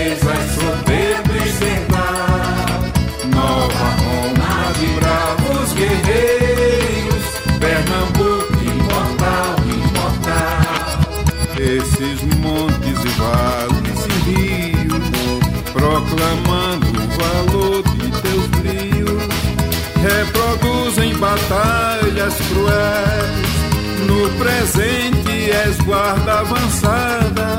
cruéis 22.34 24.06
No 24.08 24.30
presente 24.38 25.50
és 25.50 25.76
guarda 25.84 26.40
avançada 26.40 27.58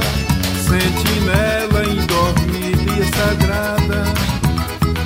sentinela 0.68 1.86
indormida 1.86 2.92
e 2.92 3.06
sagrada 3.16 4.04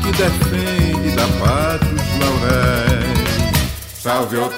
que 0.02 0.12
defende 0.14 1.16
da 1.16 1.28
pátria 1.40 1.94
os 1.94 2.20
lauréis. 2.20 3.22
Salve, 4.02 4.38
ó 4.38 4.50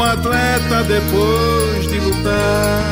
como 0.00 0.04
atleta 0.04 0.82
depois 0.84 1.90
de 1.90 2.00
lutar. 2.00 2.90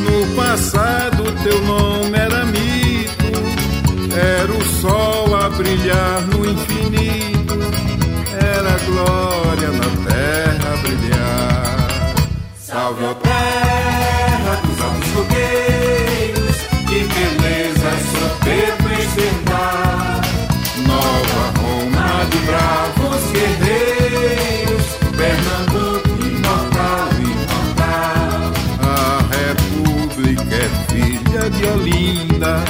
No 0.00 0.34
passado 0.34 1.24
teu 1.44 1.60
nome 1.62 2.18
era 2.18 2.44
mito, 2.44 4.12
era 4.12 4.52
o 4.52 4.64
sol 4.80 5.36
a 5.36 5.48
brilhar 5.50 6.22
no 6.26 6.44
infinito, 6.44 7.54
era 8.40 8.76
glória 8.86 9.35
de 31.56 31.66
Olinda, 31.66 32.62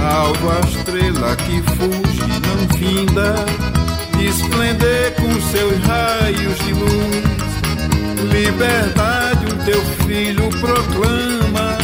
alva 0.00 0.60
estrela 0.68 1.36
que 1.36 1.62
fuge 1.76 2.22
não 2.46 2.78
finda, 2.78 3.34
de 4.16 4.26
esplender 4.26 5.14
com 5.16 5.32
seus 5.50 5.78
raios 5.84 6.58
de 6.58 6.72
luz. 6.74 7.40
Liberdade 8.32 9.46
o 9.46 9.64
teu 9.64 9.82
filho 10.06 10.48
proclama, 10.60 11.78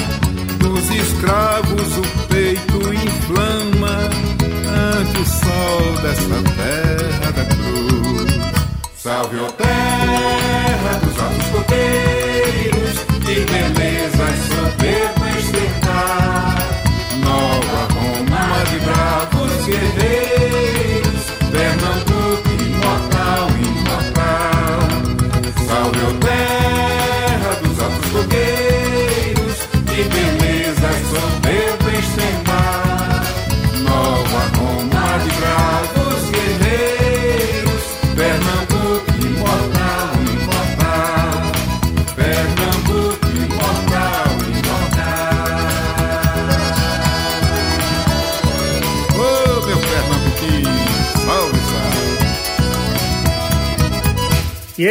dos 0.59 0.91
escravos 0.91 1.97
o 1.97 2.27
peito 2.29 2.93
inflama, 2.93 3.99
ante 5.01 5.21
o 5.21 5.27
sol 5.27 5.93
dessa 6.03 6.43
terra 6.57 7.33
da 7.33 7.45
cruz. 7.45 8.27
Salve, 8.97 9.39
ó 9.39 9.51
terra 9.53 9.96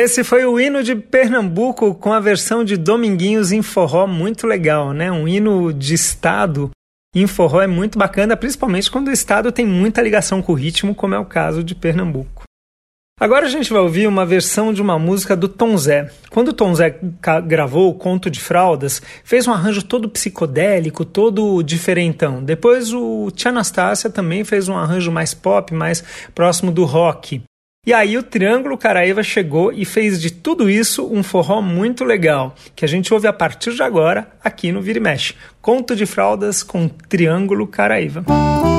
esse 0.05 0.23
foi 0.23 0.45
o 0.45 0.59
hino 0.59 0.83
de 0.83 0.95
Pernambuco 0.95 1.95
com 1.95 2.13
a 2.13 2.19
versão 2.19 2.63
de 2.63 2.77
Dominguinhos 2.77 3.51
em 3.51 3.63
forró, 3.63 4.05
muito 4.05 4.45
legal, 4.45 4.93
né? 4.93 5.11
Um 5.11 5.27
hino 5.27 5.73
de 5.73 5.95
estado 5.95 6.69
em 7.15 7.25
forró 7.25 7.59
é 7.59 7.65
muito 7.65 7.97
bacana, 7.97 8.37
principalmente 8.37 8.91
quando 8.91 9.07
o 9.07 9.11
estado 9.11 9.51
tem 9.51 9.65
muita 9.65 10.03
ligação 10.03 10.43
com 10.43 10.51
o 10.51 10.55
ritmo, 10.55 10.93
como 10.93 11.15
é 11.15 11.19
o 11.19 11.25
caso 11.25 11.63
de 11.63 11.73
Pernambuco. 11.73 12.43
Agora 13.19 13.47
a 13.47 13.49
gente 13.49 13.73
vai 13.73 13.81
ouvir 13.81 14.05
uma 14.07 14.27
versão 14.27 14.71
de 14.71 14.79
uma 14.79 14.99
música 14.99 15.35
do 15.35 15.47
Tom 15.47 15.75
Zé. 15.75 16.11
Quando 16.29 16.49
o 16.49 16.53
Tom 16.53 16.75
Zé 16.75 16.99
gravou 17.47 17.89
o 17.89 17.95
Conto 17.95 18.29
de 18.29 18.39
Fraldas, 18.39 19.01
fez 19.23 19.47
um 19.47 19.53
arranjo 19.53 19.81
todo 19.81 20.07
psicodélico, 20.07 21.03
todo 21.03 21.63
diferentão. 21.63 22.43
Depois 22.43 22.93
o 22.93 23.31
Tia 23.31 23.49
Anastácia 23.49 24.09
também 24.09 24.43
fez 24.43 24.69
um 24.69 24.77
arranjo 24.77 25.11
mais 25.11 25.33
pop, 25.33 25.73
mais 25.73 26.03
próximo 26.35 26.71
do 26.71 26.85
rock. 26.85 27.41
E 27.85 27.93
aí 27.93 28.17
o 28.17 28.23
Triângulo 28.23 28.77
Caraíva 28.77 29.21
chegou 29.21 29.71
e 29.71 29.85
fez 29.85 30.19
de 30.19 30.31
tudo 30.31 30.69
isso 30.69 31.07
um 31.11 31.21
forró 31.21 31.61
muito 31.61 32.03
legal, 32.03 32.55
que 32.75 32.83
a 32.83 32.87
gente 32.87 33.13
ouve 33.13 33.27
a 33.27 33.33
partir 33.33 33.73
de 33.73 33.83
agora 33.83 34.27
aqui 34.43 34.71
no 34.71 34.81
Vira 34.81 34.97
e 34.97 35.01
Mexe. 35.01 35.35
Conto 35.61 35.95
de 35.95 36.05
Fraldas 36.05 36.63
com 36.63 36.87
Triângulo 36.87 37.67
Caraíva. 37.67 38.23
Penso 38.23 38.74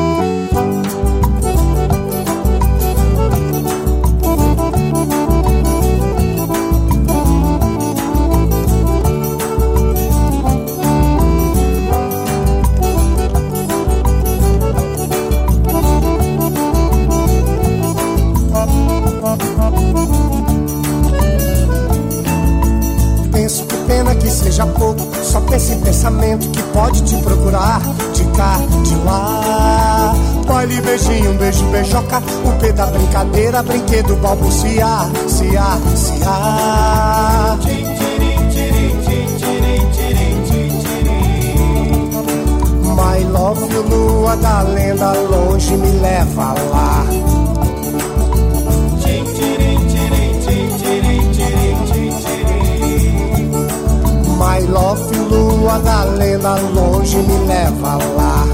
pensamento 26.07 26.49
que 26.51 26.63
pode 26.73 27.03
te 27.03 27.17
procurar 27.23 27.81
de 28.15 28.25
cá, 28.37 28.59
de 28.85 28.95
lá. 29.05 30.15
Baile, 30.47 30.81
beijinho, 30.81 31.35
beijo, 31.35 31.65
beijoca, 31.67 32.23
o 32.45 32.61
pé 32.61 32.73
da 32.73 32.87
brincadeira, 32.87 33.63
brinquedo, 33.63 34.15
balbuciar, 34.17 35.11
ciar, 35.29 35.79
ciar. 35.97 37.59
My 42.95 43.25
love, 43.25 43.75
lua 43.91 44.37
da 44.37 44.63
lenda, 44.63 45.13
longe 45.13 45.77
me 45.77 45.91
leva 45.91 46.55
lá. 46.71 47.36
My 54.47 54.61
love, 54.61 55.11
lua 55.29 55.81
da 55.81 56.05
lenda, 56.05 56.55
longe 56.73 57.17
me 57.17 57.37
leva 57.49 57.99
lá. 58.17 58.46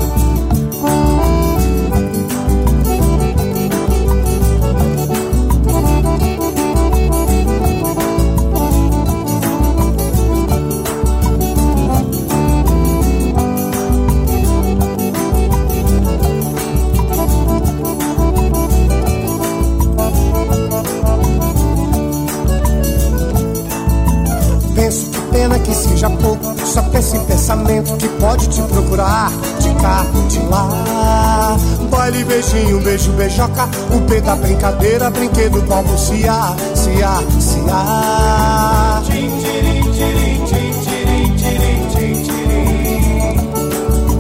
Procurar 28.93 29.31
de 29.59 29.75
cá, 29.81 30.05
de 30.29 30.39
lá. 30.49 31.57
Baile, 31.91 32.25
beijinho, 32.25 32.81
beijo, 32.81 33.13
beijoca, 33.13 33.69
o 33.95 34.01
pé 34.03 34.21
da 34.21 34.37
brincadeira, 34.37 35.11
brinquedo, 35.11 35.63
balbuciar, 35.63 36.55
ciar, 36.75 37.23
ciar. 37.41 39.03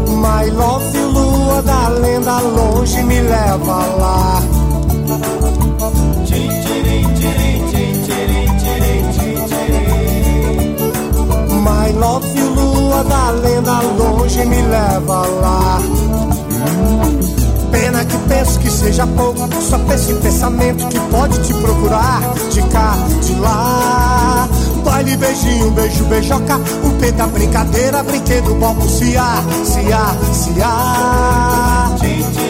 My 0.09 0.51
love, 0.51 0.99
lua 0.99 1.62
da 1.62 1.89
lenda, 1.89 2.41
longe 2.41 3.03
me 3.03 3.20
leva 3.20 3.87
lá. 3.99 4.43
My 11.64 11.93
love, 11.93 12.51
da 13.05 13.30
lenda, 13.30 13.80
longe 13.98 14.44
me 14.44 14.62
leva 14.62 15.26
lá. 15.26 15.80
Pena 17.70 18.05
que 18.05 18.16
penso 18.28 18.59
que 18.61 18.70
seja 18.70 19.07
pouco, 19.07 19.48
só 19.61 19.76
em 19.76 20.16
pensamento 20.20 20.86
que 20.88 21.00
pode 21.11 21.38
te 21.40 21.55
procurar 21.55 22.20
de 22.50 22.62
cá, 22.62 22.96
de 23.22 23.34
lá. 23.36 24.48
Baile, 24.84 25.16
beijinho, 25.16 25.70
beijo, 25.70 26.05
beijoca, 26.05 26.57
o 26.84 26.90
pé 27.00 27.12
da 27.12 27.26
brincadeira, 27.26 28.03
brinquedo, 28.03 28.55
balbuciar, 28.57 29.44
ciar, 29.64 30.16
ciar. 30.32 31.62
My 32.03 32.41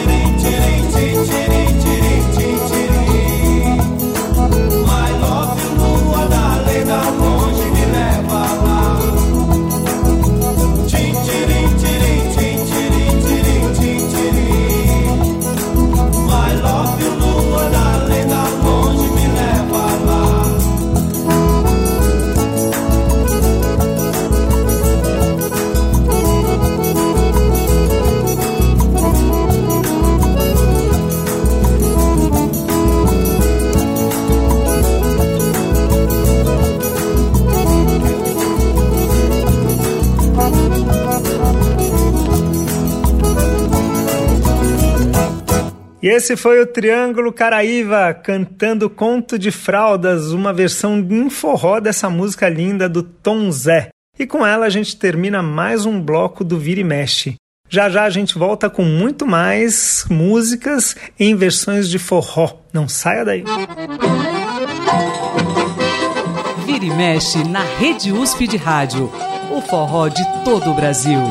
E 46.03 46.09
esse 46.09 46.35
foi 46.35 46.61
o 46.61 46.67
Triângulo 46.67 47.31
Caraíva 47.31 48.13
cantando 48.13 48.89
Conto 48.89 49.39
de 49.39 49.51
Fraldas, 49.51 50.33
uma 50.33 50.51
versão 50.51 50.99
em 50.99 51.29
forró 51.29 51.79
dessa 51.79 52.09
música 52.09 52.49
linda 52.49 52.89
do 52.89 53.01
Tom 53.01 53.49
Zé. 53.49 53.87
E 54.19 54.27
com 54.27 54.45
ela 54.45 54.65
a 54.65 54.69
gente 54.69 54.97
termina 54.97 55.41
mais 55.41 55.85
um 55.85 56.01
bloco 56.01 56.43
do 56.43 56.59
Vira 56.59 56.81
e 56.81 56.83
Mexe. 56.83 57.35
Já 57.69 57.89
já 57.89 58.03
a 58.03 58.09
gente 58.09 58.37
volta 58.37 58.69
com 58.69 58.83
muito 58.83 59.25
mais 59.25 60.05
músicas 60.09 60.93
em 61.17 61.37
versões 61.37 61.87
de 61.87 61.97
forró. 61.97 62.57
Não 62.73 62.85
saia 62.85 63.23
daí. 63.23 63.45
Vira 66.65 66.83
e 66.83 66.89
mexe 66.89 67.47
na 67.47 67.63
Rede 67.79 68.11
USP 68.11 68.45
de 68.45 68.57
Rádio. 68.57 69.09
O 69.49 69.61
forró 69.61 70.09
de 70.09 70.21
todo 70.43 70.69
o 70.69 70.73
Brasil. 70.73 71.21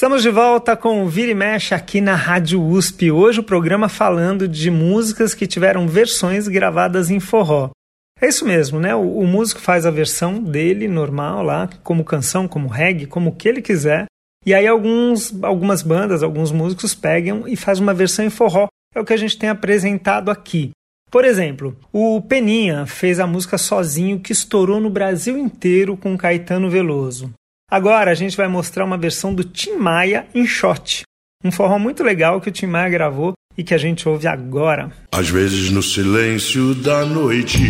Estamos 0.00 0.22
de 0.22 0.30
volta 0.30 0.74
com 0.78 1.04
o 1.04 1.08
Vira 1.10 1.30
e 1.30 1.34
Mexe 1.34 1.74
aqui 1.74 2.00
na 2.00 2.14
Rádio 2.14 2.58
USP. 2.58 3.10
Hoje 3.10 3.40
o 3.40 3.44
programa 3.44 3.86
falando 3.86 4.48
de 4.48 4.70
músicas 4.70 5.34
que 5.34 5.46
tiveram 5.46 5.86
versões 5.86 6.48
gravadas 6.48 7.10
em 7.10 7.20
forró. 7.20 7.68
É 8.18 8.26
isso 8.26 8.46
mesmo, 8.46 8.80
né? 8.80 8.94
O, 8.94 9.18
o, 9.18 9.26
músico 9.26 9.60
faz 9.60 9.84
a 9.84 9.90
versão 9.90 10.42
dele 10.42 10.88
normal 10.88 11.42
lá, 11.42 11.68
como 11.84 12.02
canção, 12.02 12.48
como 12.48 12.66
reggae, 12.66 13.04
como 13.04 13.28
o 13.28 13.36
que 13.36 13.46
ele 13.46 13.60
quiser. 13.60 14.06
E 14.46 14.54
aí 14.54 14.66
alguns, 14.66 15.34
algumas 15.44 15.82
bandas, 15.82 16.22
alguns 16.22 16.50
músicos 16.50 16.94
pegam 16.94 17.46
e 17.46 17.54
faz 17.54 17.78
uma 17.78 17.92
versão 17.92 18.24
em 18.24 18.30
forró. 18.30 18.68
É 18.94 19.00
o 19.00 19.04
que 19.04 19.12
a 19.12 19.18
gente 19.18 19.36
tem 19.36 19.50
apresentado 19.50 20.30
aqui. 20.30 20.70
Por 21.10 21.26
exemplo, 21.26 21.76
o 21.92 22.22
Peninha 22.22 22.86
fez 22.86 23.20
a 23.20 23.26
música 23.26 23.58
sozinho 23.58 24.18
que 24.18 24.32
estourou 24.32 24.80
no 24.80 24.88
Brasil 24.88 25.36
inteiro 25.36 25.94
com 25.94 26.16
Caetano 26.16 26.70
Veloso. 26.70 27.30
Agora 27.70 28.10
a 28.10 28.14
gente 28.14 28.36
vai 28.36 28.48
mostrar 28.48 28.84
uma 28.84 28.98
versão 28.98 29.32
do 29.32 29.44
Tim 29.44 29.76
Maia 29.76 30.26
em 30.34 30.44
shot. 30.44 31.02
Um 31.44 31.52
forró 31.52 31.78
muito 31.78 32.02
legal 32.02 32.40
que 32.40 32.48
o 32.48 32.52
Tim 32.52 32.66
Maia 32.66 32.90
gravou 32.90 33.32
e 33.56 33.62
que 33.62 33.72
a 33.72 33.78
gente 33.78 34.08
ouve 34.08 34.26
agora. 34.26 34.90
Às 35.12 35.28
vezes 35.28 35.70
no 35.70 35.80
silêncio 35.80 36.74
da 36.74 37.04
noite 37.04 37.60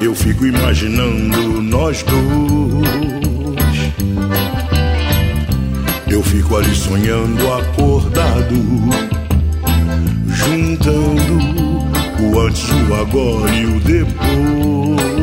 eu 0.00 0.14
fico 0.14 0.46
imaginando 0.46 1.60
nós 1.60 2.04
dois. 2.04 2.14
Eu 6.08 6.22
fico 6.22 6.56
ali 6.56 6.72
sonhando 6.72 7.52
acordado, 7.52 8.54
juntando 10.28 11.38
o 12.22 12.40
antes, 12.40 12.68
o 12.70 12.94
agora 12.94 13.50
e 13.50 13.66
o 13.66 13.80
depois. 13.80 15.13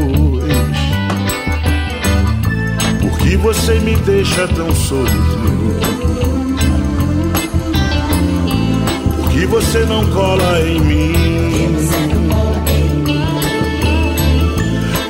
Que 3.32 3.38
você 3.38 3.79
me 3.79 3.95
deixa 3.95 4.45
tão 4.49 4.75
solto? 4.75 5.09
Por 9.15 9.29
que 9.29 9.45
você 9.45 9.86
não 9.86 10.05
cola 10.11 10.59
em 10.59 10.82
mim? 10.82 11.13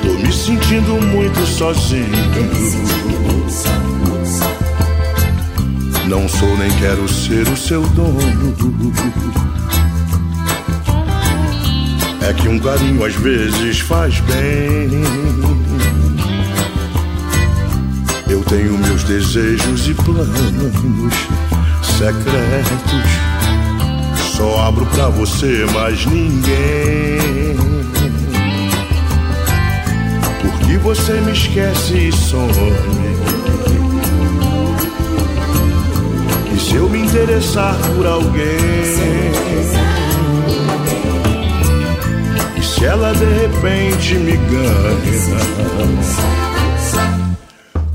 Tô 0.02 0.12
me 0.24 0.32
sentindo 0.32 1.04
muito 1.04 1.44
sozinho. 1.44 2.06
Não 6.06 6.28
sou 6.28 6.56
nem 6.58 6.70
quero 6.78 7.08
ser 7.08 7.48
o 7.48 7.56
seu 7.56 7.82
dono. 7.88 8.54
É 12.20 12.32
que 12.32 12.48
um 12.48 12.60
carinho 12.60 13.04
às 13.04 13.16
vezes 13.16 13.80
faz 13.80 14.20
bem. 14.20 15.61
Tenho 18.52 18.76
meus 18.76 19.02
desejos 19.04 19.88
e 19.88 19.94
planos 19.94 21.14
secretos. 21.96 23.08
Só 24.36 24.66
abro 24.66 24.84
pra 24.84 25.08
você, 25.08 25.64
mais 25.72 26.04
ninguém. 26.04 27.56
Porque 30.42 30.76
você 30.76 31.12
me 31.22 31.32
esquece 31.32 32.08
e 32.08 32.12
some. 32.12 32.52
E 36.54 36.60
se 36.60 36.74
eu 36.74 36.90
me 36.90 37.06
interessar 37.06 37.74
por 37.96 38.06
alguém? 38.06 38.42
E 42.58 42.62
se 42.62 42.84
ela 42.84 43.14
de 43.14 43.24
repente 43.24 44.14
me 44.16 44.36
ganha? 44.36 46.51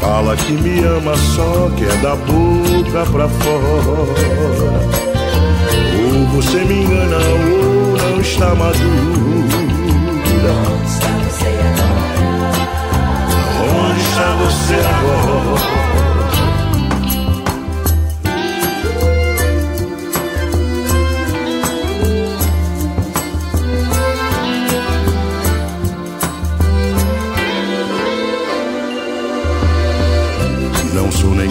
Fala 0.00 0.36
que 0.36 0.52
me 0.52 0.80
ama 0.84 1.16
só 1.16 1.70
que 1.76 1.84
é 1.84 1.96
da 1.96 2.14
boca 2.16 3.10
pra 3.10 3.28
fora. 3.28 4.86
Ou 5.98 6.26
você 6.34 6.58
me 6.64 6.84
engana 6.84 7.16
ou 7.16 7.96
não 7.96 8.20
está 8.20 8.54
madura. 8.54 8.76
Onde 13.62 14.00
está 14.00 14.36
você 14.36 14.74
agora? 14.74 15.65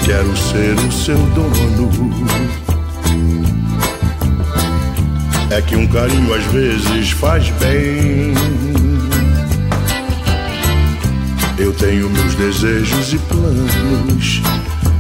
Quero 0.06 0.36
ser 0.38 0.74
o 0.88 0.92
seu 0.92 1.18
dono. 1.18 1.90
É 5.52 5.62
que 5.62 5.76
um 5.76 5.88
carinho 5.88 6.34
às 6.34 6.44
vezes 6.46 7.12
faz 7.12 7.50
bem. 7.52 8.34
Eu 11.58 11.74
tenho 11.74 12.10
meus 12.10 12.36
desejos 12.36 13.14
e 13.14 13.18
planos 13.20 14.42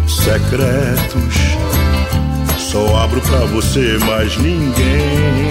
secretos. 0.07 1.35
Só 2.57 2.97
abro 3.03 3.21
pra 3.21 3.39
você, 3.39 3.97
mais 4.05 4.37
ninguém. 4.37 5.49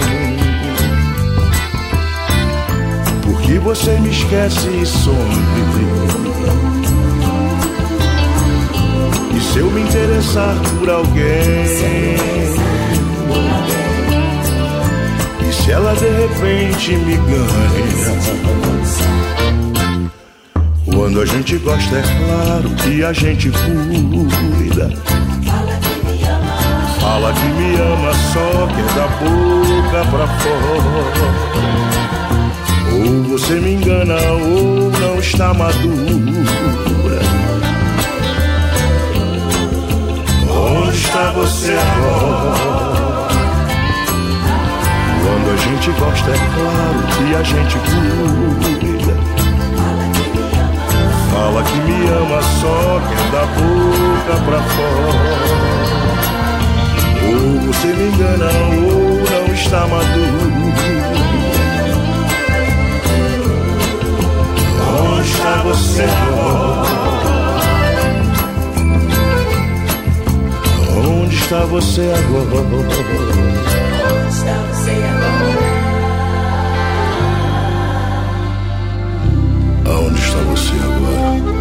Porque 3.21 3.59
você 3.59 3.99
me 3.99 4.09
esquece 4.09 4.67
e 4.69 4.85
some 4.85 6.74
se 9.55 9.59
eu 9.61 9.71
me 9.71 9.81
interessar 9.83 10.53
por 10.77 10.89
alguém. 10.89 11.23
E 15.47 15.53
se 15.53 15.71
ela 15.71 15.93
de 15.93 16.09
repente 16.09 16.91
me 16.97 17.15
ganha? 17.15 18.19
Quando 20.93 21.21
a 21.21 21.25
gente 21.25 21.57
gosta, 21.59 21.95
é 21.95 22.01
claro 22.01 22.69
que 22.83 23.01
a 23.01 23.13
gente 23.13 23.49
cuida. 23.49 24.91
Fala 26.99 27.31
que 27.31 27.47
me 27.47 27.75
ama 27.75 28.13
só 28.33 28.67
que 28.67 28.81
é 28.81 28.87
da 28.93 29.07
boca 29.07 30.03
pra 30.11 30.27
fora. 30.27 31.31
Ou 32.93 33.23
você 33.23 33.53
me 33.61 33.75
engana 33.75 34.15
ou 34.33 34.91
não 34.99 35.17
está 35.19 35.53
madura. 35.53 37.34
Está 41.15 41.31
você 41.31 41.71
agora? 41.71 42.59
Quando 45.23 45.47
a 45.49 45.55
gente 45.55 45.91
gosta, 45.91 46.29
é 46.29 46.37
claro 46.53 46.99
que 47.15 47.35
a 47.35 47.43
gente 47.43 47.77
cuida. 47.79 49.15
Fala 51.31 51.63
que 51.63 51.77
me 51.79 52.07
ama 52.09 52.41
só 52.41 52.99
que 53.07 53.13
é 53.13 53.23
da 53.31 53.45
boca 53.55 54.35
pra 54.45 54.59
fora. 54.73 55.25
Ou 57.27 57.61
você 57.61 57.87
me 57.87 58.05
engana 58.09 58.49
ou 58.75 59.23
não 59.23 59.53
está 59.53 59.87
maduro. 59.87 60.55
Onde 64.99 65.31
está 65.31 65.63
você 65.63 66.03
agora? 66.03 67.24
Você 71.65 72.01
agora? 72.01 72.61
Onde 72.65 74.29
está 74.33 74.55
você 74.63 74.91
agora? 74.91 75.65
Aonde 79.85 80.19
está 80.19 80.39
você 80.39 80.73
agora? 80.83 81.55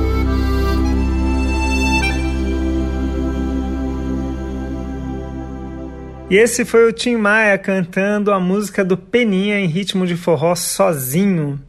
E 6.30 6.36
esse 6.36 6.64
foi 6.64 6.88
o 6.88 6.92
Tim 6.92 7.16
Maia 7.16 7.58
cantando 7.58 8.32
a 8.32 8.40
música 8.40 8.82
do 8.82 8.96
Peninha 8.96 9.60
em 9.60 9.66
ritmo 9.66 10.06
de 10.06 10.16
forró 10.16 10.54
sozinho. 10.54 11.60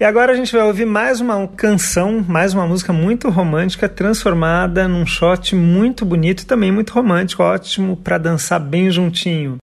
E 0.00 0.04
agora 0.04 0.30
a 0.32 0.36
gente 0.36 0.52
vai 0.52 0.62
ouvir 0.62 0.84
mais 0.84 1.20
uma 1.20 1.48
canção, 1.48 2.24
mais 2.28 2.54
uma 2.54 2.64
música 2.64 2.92
muito 2.92 3.28
romântica 3.30 3.88
transformada 3.88 4.86
num 4.86 5.04
shot 5.04 5.56
muito 5.56 6.04
bonito 6.04 6.42
e 6.42 6.46
também 6.46 6.70
muito 6.70 6.92
romântico, 6.92 7.42
ótimo 7.42 7.96
para 7.96 8.16
dançar 8.16 8.60
bem 8.60 8.92
juntinho. 8.92 9.56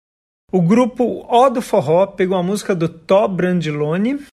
O 0.51 0.61
grupo 0.61 1.24
O 1.28 1.49
do 1.51 1.62
Forró 1.62 2.09
pegou 2.09 2.37
a 2.37 2.43
música 2.43 2.74
do 2.74 2.89
Tó 2.89 3.28
Brandilone 3.28 4.24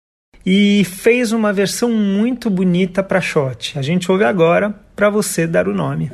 e 0.44 0.84
fez 0.86 1.32
uma 1.32 1.54
versão 1.54 1.92
muito 1.92 2.50
bonita 2.50 3.04
para 3.04 3.22
shot. 3.22 3.78
A 3.78 3.84
gente 3.84 4.12
ouve 4.12 4.24
agora 4.24 4.74
para 4.96 5.08
você 5.08 5.46
dar 5.46 5.68
o 5.68 5.74
nome. 5.74 6.12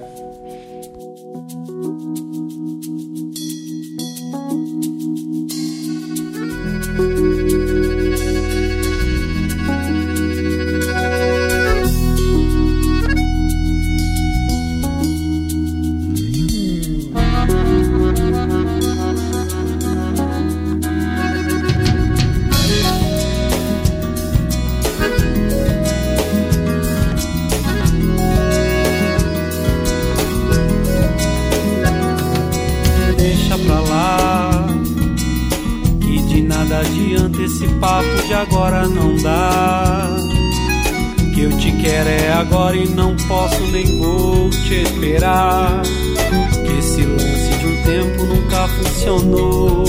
Agora 42.68 42.78
e 42.78 42.90
não 42.90 43.16
posso 43.16 43.62
nem 43.68 43.98
vou 43.98 44.50
te 44.50 44.82
esperar. 44.82 45.82
Que 45.84 46.80
esse 46.80 47.02
lance 47.02 47.58
de 47.60 47.66
um 47.66 47.84
tempo 47.84 48.26
nunca 48.26 48.68
funcionou 48.68 49.86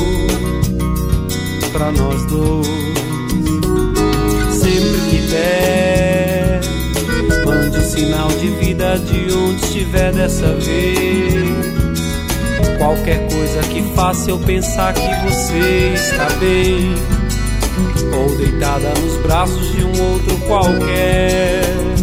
Pra 1.73 1.91
nós 1.91 2.25
dois. 2.27 2.67
Sempre 4.53 5.01
que 5.11 5.19
der 5.31 6.61
Mande 7.45 7.79
um 7.79 7.83
sinal 7.83 8.29
de 8.29 8.49
vida 8.49 8.99
de 8.99 9.35
onde 9.35 9.65
estiver 9.65 10.13
dessa 10.13 10.55
vez. 10.55 11.49
Qualquer 12.79 13.27
coisa 13.29 13.61
que 13.71 13.83
faça 13.95 14.31
eu 14.31 14.39
pensar 14.39 14.95
que 14.95 15.25
você 15.25 15.95
está 15.95 16.29
bem. 16.39 16.95
Ou 18.17 18.37
deitada 18.37 18.93
nos 19.01 19.17
braços 19.23 19.73
de 19.75 19.85
um 19.85 20.13
outro 20.13 20.37
qualquer 20.47 21.98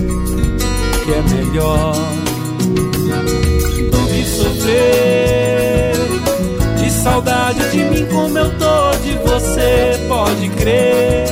Que 1.05 1.11
é 1.13 1.21
melhor 1.21 1.93
do 3.91 4.07
que 4.07 4.25
sofrer. 4.25 5.93
De 6.77 6.89
saudade 6.89 7.69
de 7.69 7.77
mim 7.77 8.07
como 8.07 8.35
eu 8.35 8.49
tô 8.57 8.91
de 9.03 9.15
você 9.19 9.99
Pode 10.07 10.49
crer. 10.49 11.27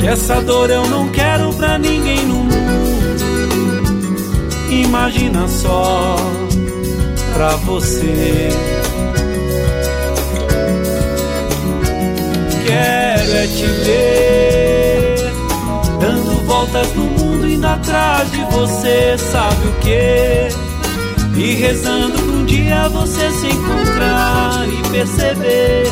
Que 0.00 0.06
essa 0.06 0.40
dor 0.40 0.70
eu 0.70 0.86
não 0.86 1.10
quero 1.10 1.52
pra 1.54 1.78
ninguém 1.78 2.24
no 2.24 2.36
mundo. 2.36 2.56
Imagina 4.70 5.46
só 5.46 6.16
pra 7.34 7.50
você. 7.56 8.48
Quero 12.66 13.32
é 13.36 13.46
te 13.46 13.66
ver 13.84 15.32
dando 16.00 16.46
voltas 16.46 16.94
no 16.94 17.15
indo 17.56 17.66
atrás 17.66 18.30
de 18.30 18.44
você, 18.44 19.16
sabe 19.16 19.68
o 19.68 19.72
que? 19.80 21.40
E 21.40 21.54
rezando 21.54 22.18
pra 22.18 22.32
um 22.32 22.44
dia 22.44 22.88
você 22.88 23.30
se 23.30 23.46
encontrar 23.46 24.66
e 24.68 24.90
perceber 24.90 25.84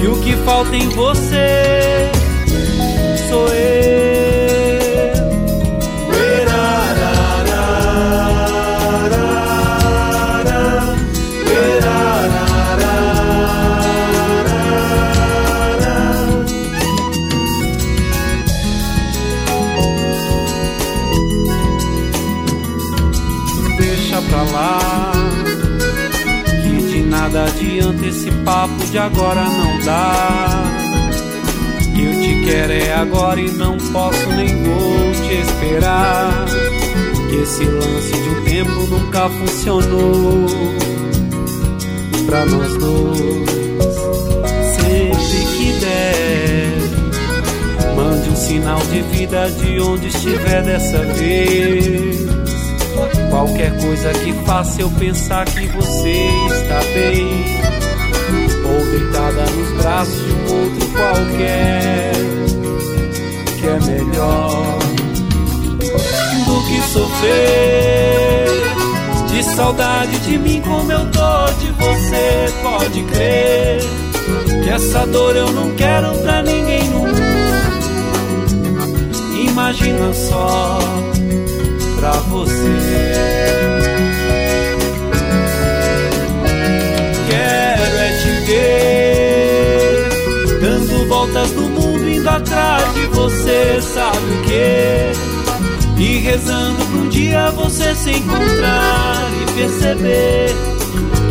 que 0.00 0.06
o 0.06 0.20
que 0.20 0.32
falta 0.44 0.74
em 0.76 0.88
você 0.90 2.10
sou 3.28 3.48
eu. 3.48 3.75
Adianta 27.46 28.06
esse 28.06 28.30
papo 28.44 28.74
de 28.90 28.98
agora 28.98 29.44
não 29.44 29.78
dá. 29.84 30.64
Que 31.94 32.04
eu 32.04 32.20
te 32.20 32.44
quero 32.44 32.72
é 32.72 32.94
agora 32.94 33.40
e 33.40 33.50
não 33.52 33.76
posso 33.78 34.26
nem 34.30 34.48
vou 34.62 35.12
te 35.12 35.34
esperar. 35.34 36.46
Que 37.30 37.36
esse 37.36 37.64
lance 37.64 38.12
de 38.12 38.28
um 38.28 38.44
tempo 38.44 38.86
nunca 38.86 39.28
funcionou 39.28 40.46
Pra 42.26 42.46
nós 42.46 42.76
dois. 42.76 43.50
Sempre 44.76 45.44
que 45.56 45.72
der 45.80 46.68
Mande 47.96 48.30
um 48.30 48.36
sinal 48.36 48.78
de 48.78 49.02
vida 49.02 49.50
de 49.50 49.80
onde 49.80 50.06
estiver 50.06 50.62
dessa 50.62 50.98
vez 51.14 52.45
Qualquer 53.36 53.70
coisa 53.78 54.10
que 54.14 54.32
faça 54.46 54.80
eu 54.80 54.90
pensar 54.92 55.44
que 55.44 55.66
você 55.66 56.26
está 56.46 56.80
bem. 56.94 57.44
Ou 58.64 58.80
deitada 58.90 59.44
nos 59.50 59.82
braços 59.82 60.24
de 60.24 60.32
um 60.32 60.62
outro 60.62 60.86
qualquer 60.88 62.12
Que 63.58 63.66
é 63.66 63.78
melhor 63.92 64.78
do 66.46 66.62
que 66.66 66.80
sofrer. 66.88 68.46
De 69.28 69.42
saudade 69.54 70.18
de 70.20 70.38
mim 70.38 70.62
como 70.62 70.90
eu 70.90 71.10
tô 71.10 71.52
de 71.60 71.70
você 71.72 72.50
Pode 72.62 73.02
crer 73.02 73.80
que 74.64 74.70
essa 74.70 75.06
dor 75.06 75.36
eu 75.36 75.52
não 75.52 75.72
quero 75.72 76.16
pra 76.20 76.42
ninguém 76.42 76.88
no 76.88 77.00
mundo. 77.00 77.16
Imagina 79.46 80.14
só 80.14 80.78
pra 82.06 82.12
você. 82.20 82.52
Quero 87.28 87.96
é 87.98 88.18
te 88.22 88.30
ver 88.46 90.08
dando 90.60 91.08
voltas 91.08 91.50
no 91.52 91.62
mundo, 91.62 92.08
indo 92.08 92.28
atrás 92.28 92.94
de 92.94 93.06
você, 93.06 93.80
sabe 93.82 94.18
o 94.18 94.42
que? 94.42 95.10
E 96.00 96.18
rezando 96.18 96.84
pra 96.84 96.98
um 96.98 97.08
dia 97.08 97.50
você 97.50 97.94
se 97.94 98.10
encontrar 98.10 99.28
e 99.42 99.46
perceber 99.52 100.54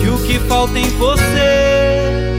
que 0.02 0.10
o 0.10 0.18
que 0.28 0.40
falta 0.40 0.78
em 0.78 0.90
você 0.98 2.35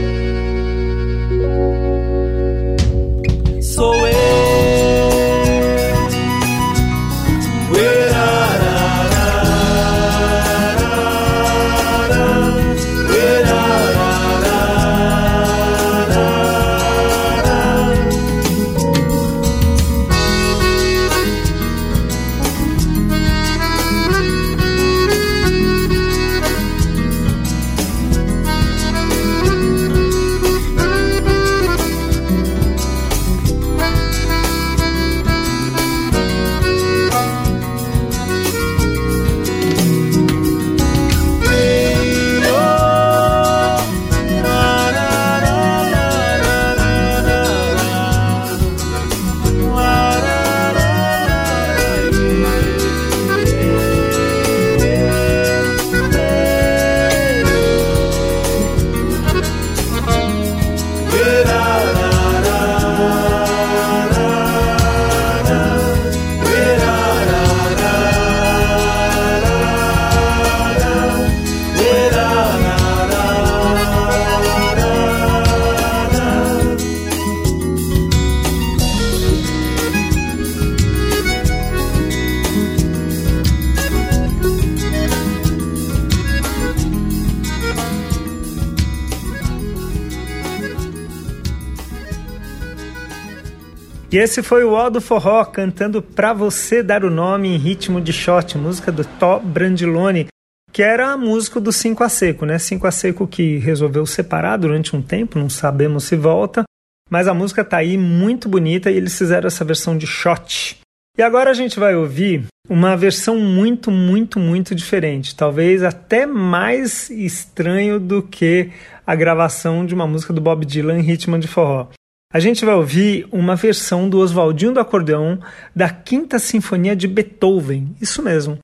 Esse 94.19 94.41
foi 94.41 94.63
o 94.63 94.71
Ó 94.71 94.89
do 94.89 94.99
Forró 94.99 95.45
cantando 95.45 96.01
Pra 96.01 96.33
Você 96.33 96.81
Dar 96.81 97.05
o 97.05 97.09
Nome 97.11 97.49
em 97.49 97.55
ritmo 97.55 98.01
de 98.01 98.11
shot, 98.11 98.57
música 98.57 98.91
do 98.91 99.05
Tó 99.05 99.37
Brandilone, 99.37 100.25
que 100.73 100.81
era 100.81 101.11
a 101.11 101.17
música 101.17 101.61
do 101.61 101.71
Cinco 101.71 102.03
a 102.03 102.09
Seco, 102.09 102.43
né? 102.43 102.57
Cinco 102.57 102.87
a 102.87 102.91
Seco 102.91 103.27
que 103.27 103.59
resolveu 103.59 104.07
separar 104.07 104.57
durante 104.57 104.95
um 104.95 105.03
tempo, 105.03 105.37
não 105.37 105.51
sabemos 105.51 106.05
se 106.05 106.15
volta, 106.15 106.63
mas 107.07 107.27
a 107.27 107.33
música 107.35 107.63
tá 107.63 107.77
aí 107.77 107.95
muito 107.95 108.49
bonita 108.49 108.89
e 108.89 108.97
eles 108.97 109.15
fizeram 109.15 109.45
essa 109.45 109.63
versão 109.63 109.95
de 109.95 110.07
shot. 110.07 110.79
E 111.15 111.21
agora 111.21 111.51
a 111.51 111.53
gente 111.53 111.79
vai 111.79 111.95
ouvir 111.95 112.47
uma 112.67 112.97
versão 112.97 113.37
muito, 113.37 113.91
muito, 113.91 114.39
muito 114.39 114.73
diferente, 114.73 115.35
talvez 115.35 115.83
até 115.83 116.25
mais 116.25 117.11
estranho 117.11 117.99
do 117.99 118.23
que 118.23 118.71
a 119.05 119.13
gravação 119.13 119.85
de 119.85 119.93
uma 119.93 120.07
música 120.07 120.33
do 120.33 120.41
Bob 120.41 120.65
Dylan 120.65 120.97
em 120.97 121.03
ritmo 121.03 121.37
de 121.37 121.47
forró. 121.47 121.89
A 122.33 122.39
gente 122.39 122.65
vai 122.65 122.75
ouvir 122.75 123.25
uma 123.31 123.55
versão 123.55 124.09
do 124.09 124.19
Oswaldinho 124.19 124.73
do 124.73 124.79
Acordeão 124.79 125.39
da 125.73 125.89
Quinta 125.89 126.37
Sinfonia 126.37 126.95
de 126.95 127.07
Beethoven. 127.07 127.95
Isso 128.01 128.21
mesmo. 128.21 128.57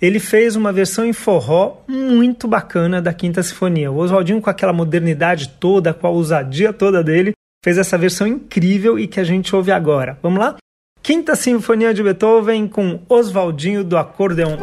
Ele 0.00 0.18
fez 0.18 0.54
uma 0.54 0.70
versão 0.70 1.06
em 1.06 1.14
forró 1.14 1.78
muito 1.88 2.46
bacana 2.46 3.00
da 3.00 3.14
Quinta 3.14 3.42
Sinfonia. 3.42 3.90
O 3.90 3.96
Oswaldinho, 3.96 4.42
com 4.42 4.50
aquela 4.50 4.72
modernidade 4.72 5.48
toda, 5.58 5.94
com 5.94 6.06
a 6.06 6.10
ousadia 6.10 6.72
toda 6.72 7.02
dele, 7.02 7.32
fez 7.64 7.78
essa 7.78 7.96
versão 7.96 8.26
incrível 8.26 8.98
e 8.98 9.06
que 9.06 9.18
a 9.18 9.24
gente 9.24 9.56
ouve 9.56 9.72
agora. 9.72 10.18
Vamos 10.22 10.38
lá? 10.38 10.56
Quinta 11.02 11.34
Sinfonia 11.34 11.94
de 11.94 12.02
Beethoven 12.02 12.68
com 12.68 13.00
Oswaldinho 13.08 13.82
do 13.82 13.96
Acordeão. 13.96 14.58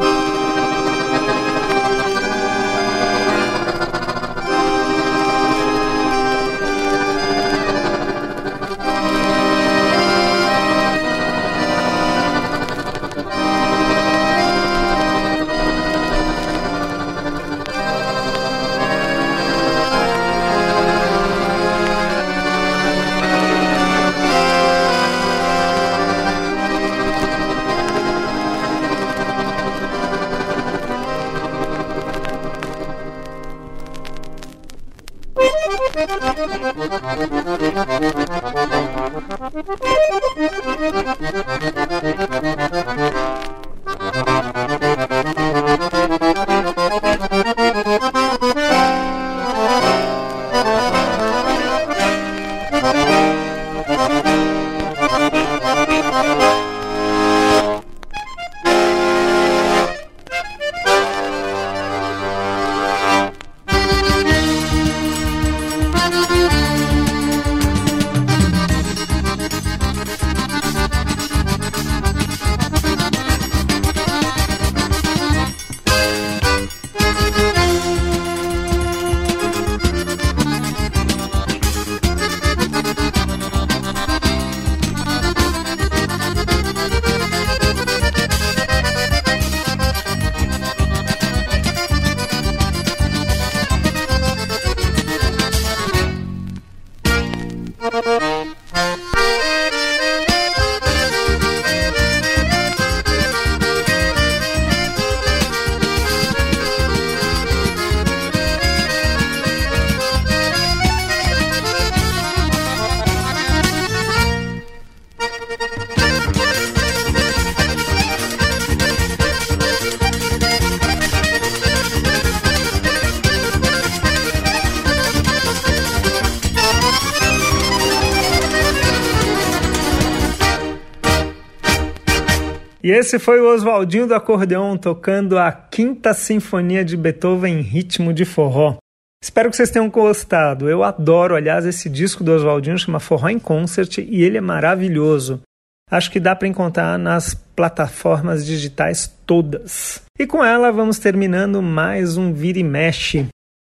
Esse 133.04 133.18
foi 133.18 133.38
o 133.38 133.54
Oswaldinho 133.54 134.06
do 134.06 134.14
Acordeon 134.14 134.78
tocando 134.78 135.38
a 135.38 135.52
Quinta 135.52 136.14
Sinfonia 136.14 136.82
de 136.82 136.96
Beethoven 136.96 137.58
em 137.58 137.60
ritmo 137.60 138.14
de 138.14 138.24
forró. 138.24 138.78
Espero 139.22 139.50
que 139.50 139.56
vocês 139.56 139.70
tenham 139.70 139.90
gostado. 139.90 140.70
Eu 140.70 140.82
adoro, 140.82 141.36
aliás, 141.36 141.66
esse 141.66 141.90
disco 141.90 142.24
do 142.24 142.32
Oswaldinho 142.32 142.78
chama 142.78 142.98
Forró 142.98 143.28
em 143.28 143.38
Concert 143.38 143.98
e 143.98 144.22
ele 144.22 144.38
é 144.38 144.40
maravilhoso. 144.40 145.42
Acho 145.90 146.10
que 146.10 146.18
dá 146.18 146.34
para 146.34 146.48
encontrar 146.48 146.98
nas 146.98 147.34
plataformas 147.34 148.46
digitais 148.46 149.14
todas. 149.26 150.00
E 150.18 150.26
com 150.26 150.42
ela 150.42 150.72
vamos 150.72 150.98
terminando 150.98 151.60
mais 151.60 152.16
um 152.16 152.32
Vira 152.32 152.58
e 152.58 152.64
Mexe. 152.64 153.26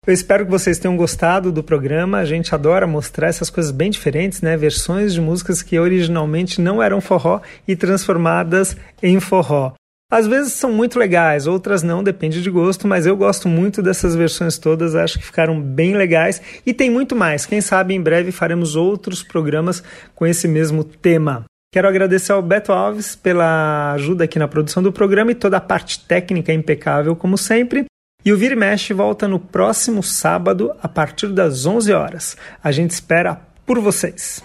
Eu 0.07 0.13
espero 0.13 0.45
que 0.45 0.51
vocês 0.51 0.77
tenham 0.77 0.95
gostado 0.95 1.51
do 1.51 1.63
programa. 1.63 2.19
A 2.19 2.25
gente 2.25 2.53
adora 2.53 2.85
mostrar 2.85 3.27
essas 3.27 3.49
coisas 3.49 3.71
bem 3.71 3.89
diferentes, 3.89 4.39
né? 4.39 4.55
Versões 4.55 5.15
de 5.15 5.19
músicas 5.19 5.63
que 5.63 5.79
originalmente 5.79 6.61
não 6.61 6.81
eram 6.81 7.01
forró 7.01 7.41
e 7.67 7.75
transformadas 7.75 8.77
em 9.01 9.19
forró. 9.19 9.73
Às 10.11 10.27
vezes 10.27 10.53
são 10.53 10.71
muito 10.71 10.99
legais, 10.99 11.47
outras 11.47 11.81
não, 11.81 12.03
depende 12.03 12.43
de 12.43 12.51
gosto, 12.51 12.87
mas 12.87 13.07
eu 13.07 13.17
gosto 13.17 13.49
muito 13.49 13.81
dessas 13.81 14.15
versões 14.15 14.59
todas, 14.59 14.93
acho 14.93 15.17
que 15.17 15.25
ficaram 15.25 15.59
bem 15.59 15.95
legais 15.95 16.39
e 16.63 16.75
tem 16.75 16.91
muito 16.91 17.15
mais. 17.15 17.47
Quem 17.47 17.59
sabe 17.59 17.95
em 17.95 17.99
breve 17.99 18.31
faremos 18.31 18.75
outros 18.75 19.23
programas 19.23 19.83
com 20.13 20.27
esse 20.27 20.47
mesmo 20.47 20.83
tema. 20.83 21.45
Quero 21.73 21.87
agradecer 21.87 22.31
ao 22.31 22.41
Beto 22.43 22.71
Alves 22.71 23.15
pela 23.15 23.93
ajuda 23.93 24.25
aqui 24.25 24.37
na 24.37 24.47
produção 24.47 24.83
do 24.83 24.93
programa 24.93 25.31
e 25.31 25.35
toda 25.35 25.57
a 25.57 25.61
parte 25.61 25.99
técnica 25.99 26.53
impecável, 26.53 27.15
como 27.15 27.35
sempre. 27.35 27.85
E 28.25 28.33
o 28.33 28.37
Vira 28.37 28.55
e 28.55 28.57
Mexe 28.57 28.91
volta 28.91 29.27
no 29.27 29.37
próximo 29.37 30.01
sábado, 30.01 30.71
a 30.81 30.87
partir 30.87 31.27
das 31.27 31.67
11 31.67 31.93
horas. 31.93 32.35
A 32.63 32.71
gente 32.71 32.89
espera 32.89 33.39
por 33.67 33.79
vocês. 33.79 34.41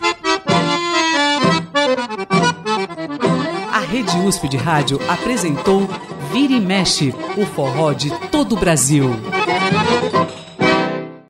A 3.72 3.80
Rede 3.80 4.18
USP 4.18 4.50
de 4.50 4.58
Rádio 4.58 5.00
apresentou 5.08 5.88
Vira 6.30 6.52
e 6.52 6.60
Mexe, 6.60 7.14
o 7.38 7.46
forró 7.46 7.94
de 7.94 8.10
todo 8.28 8.54
o 8.54 8.58
Brasil. 8.60 9.08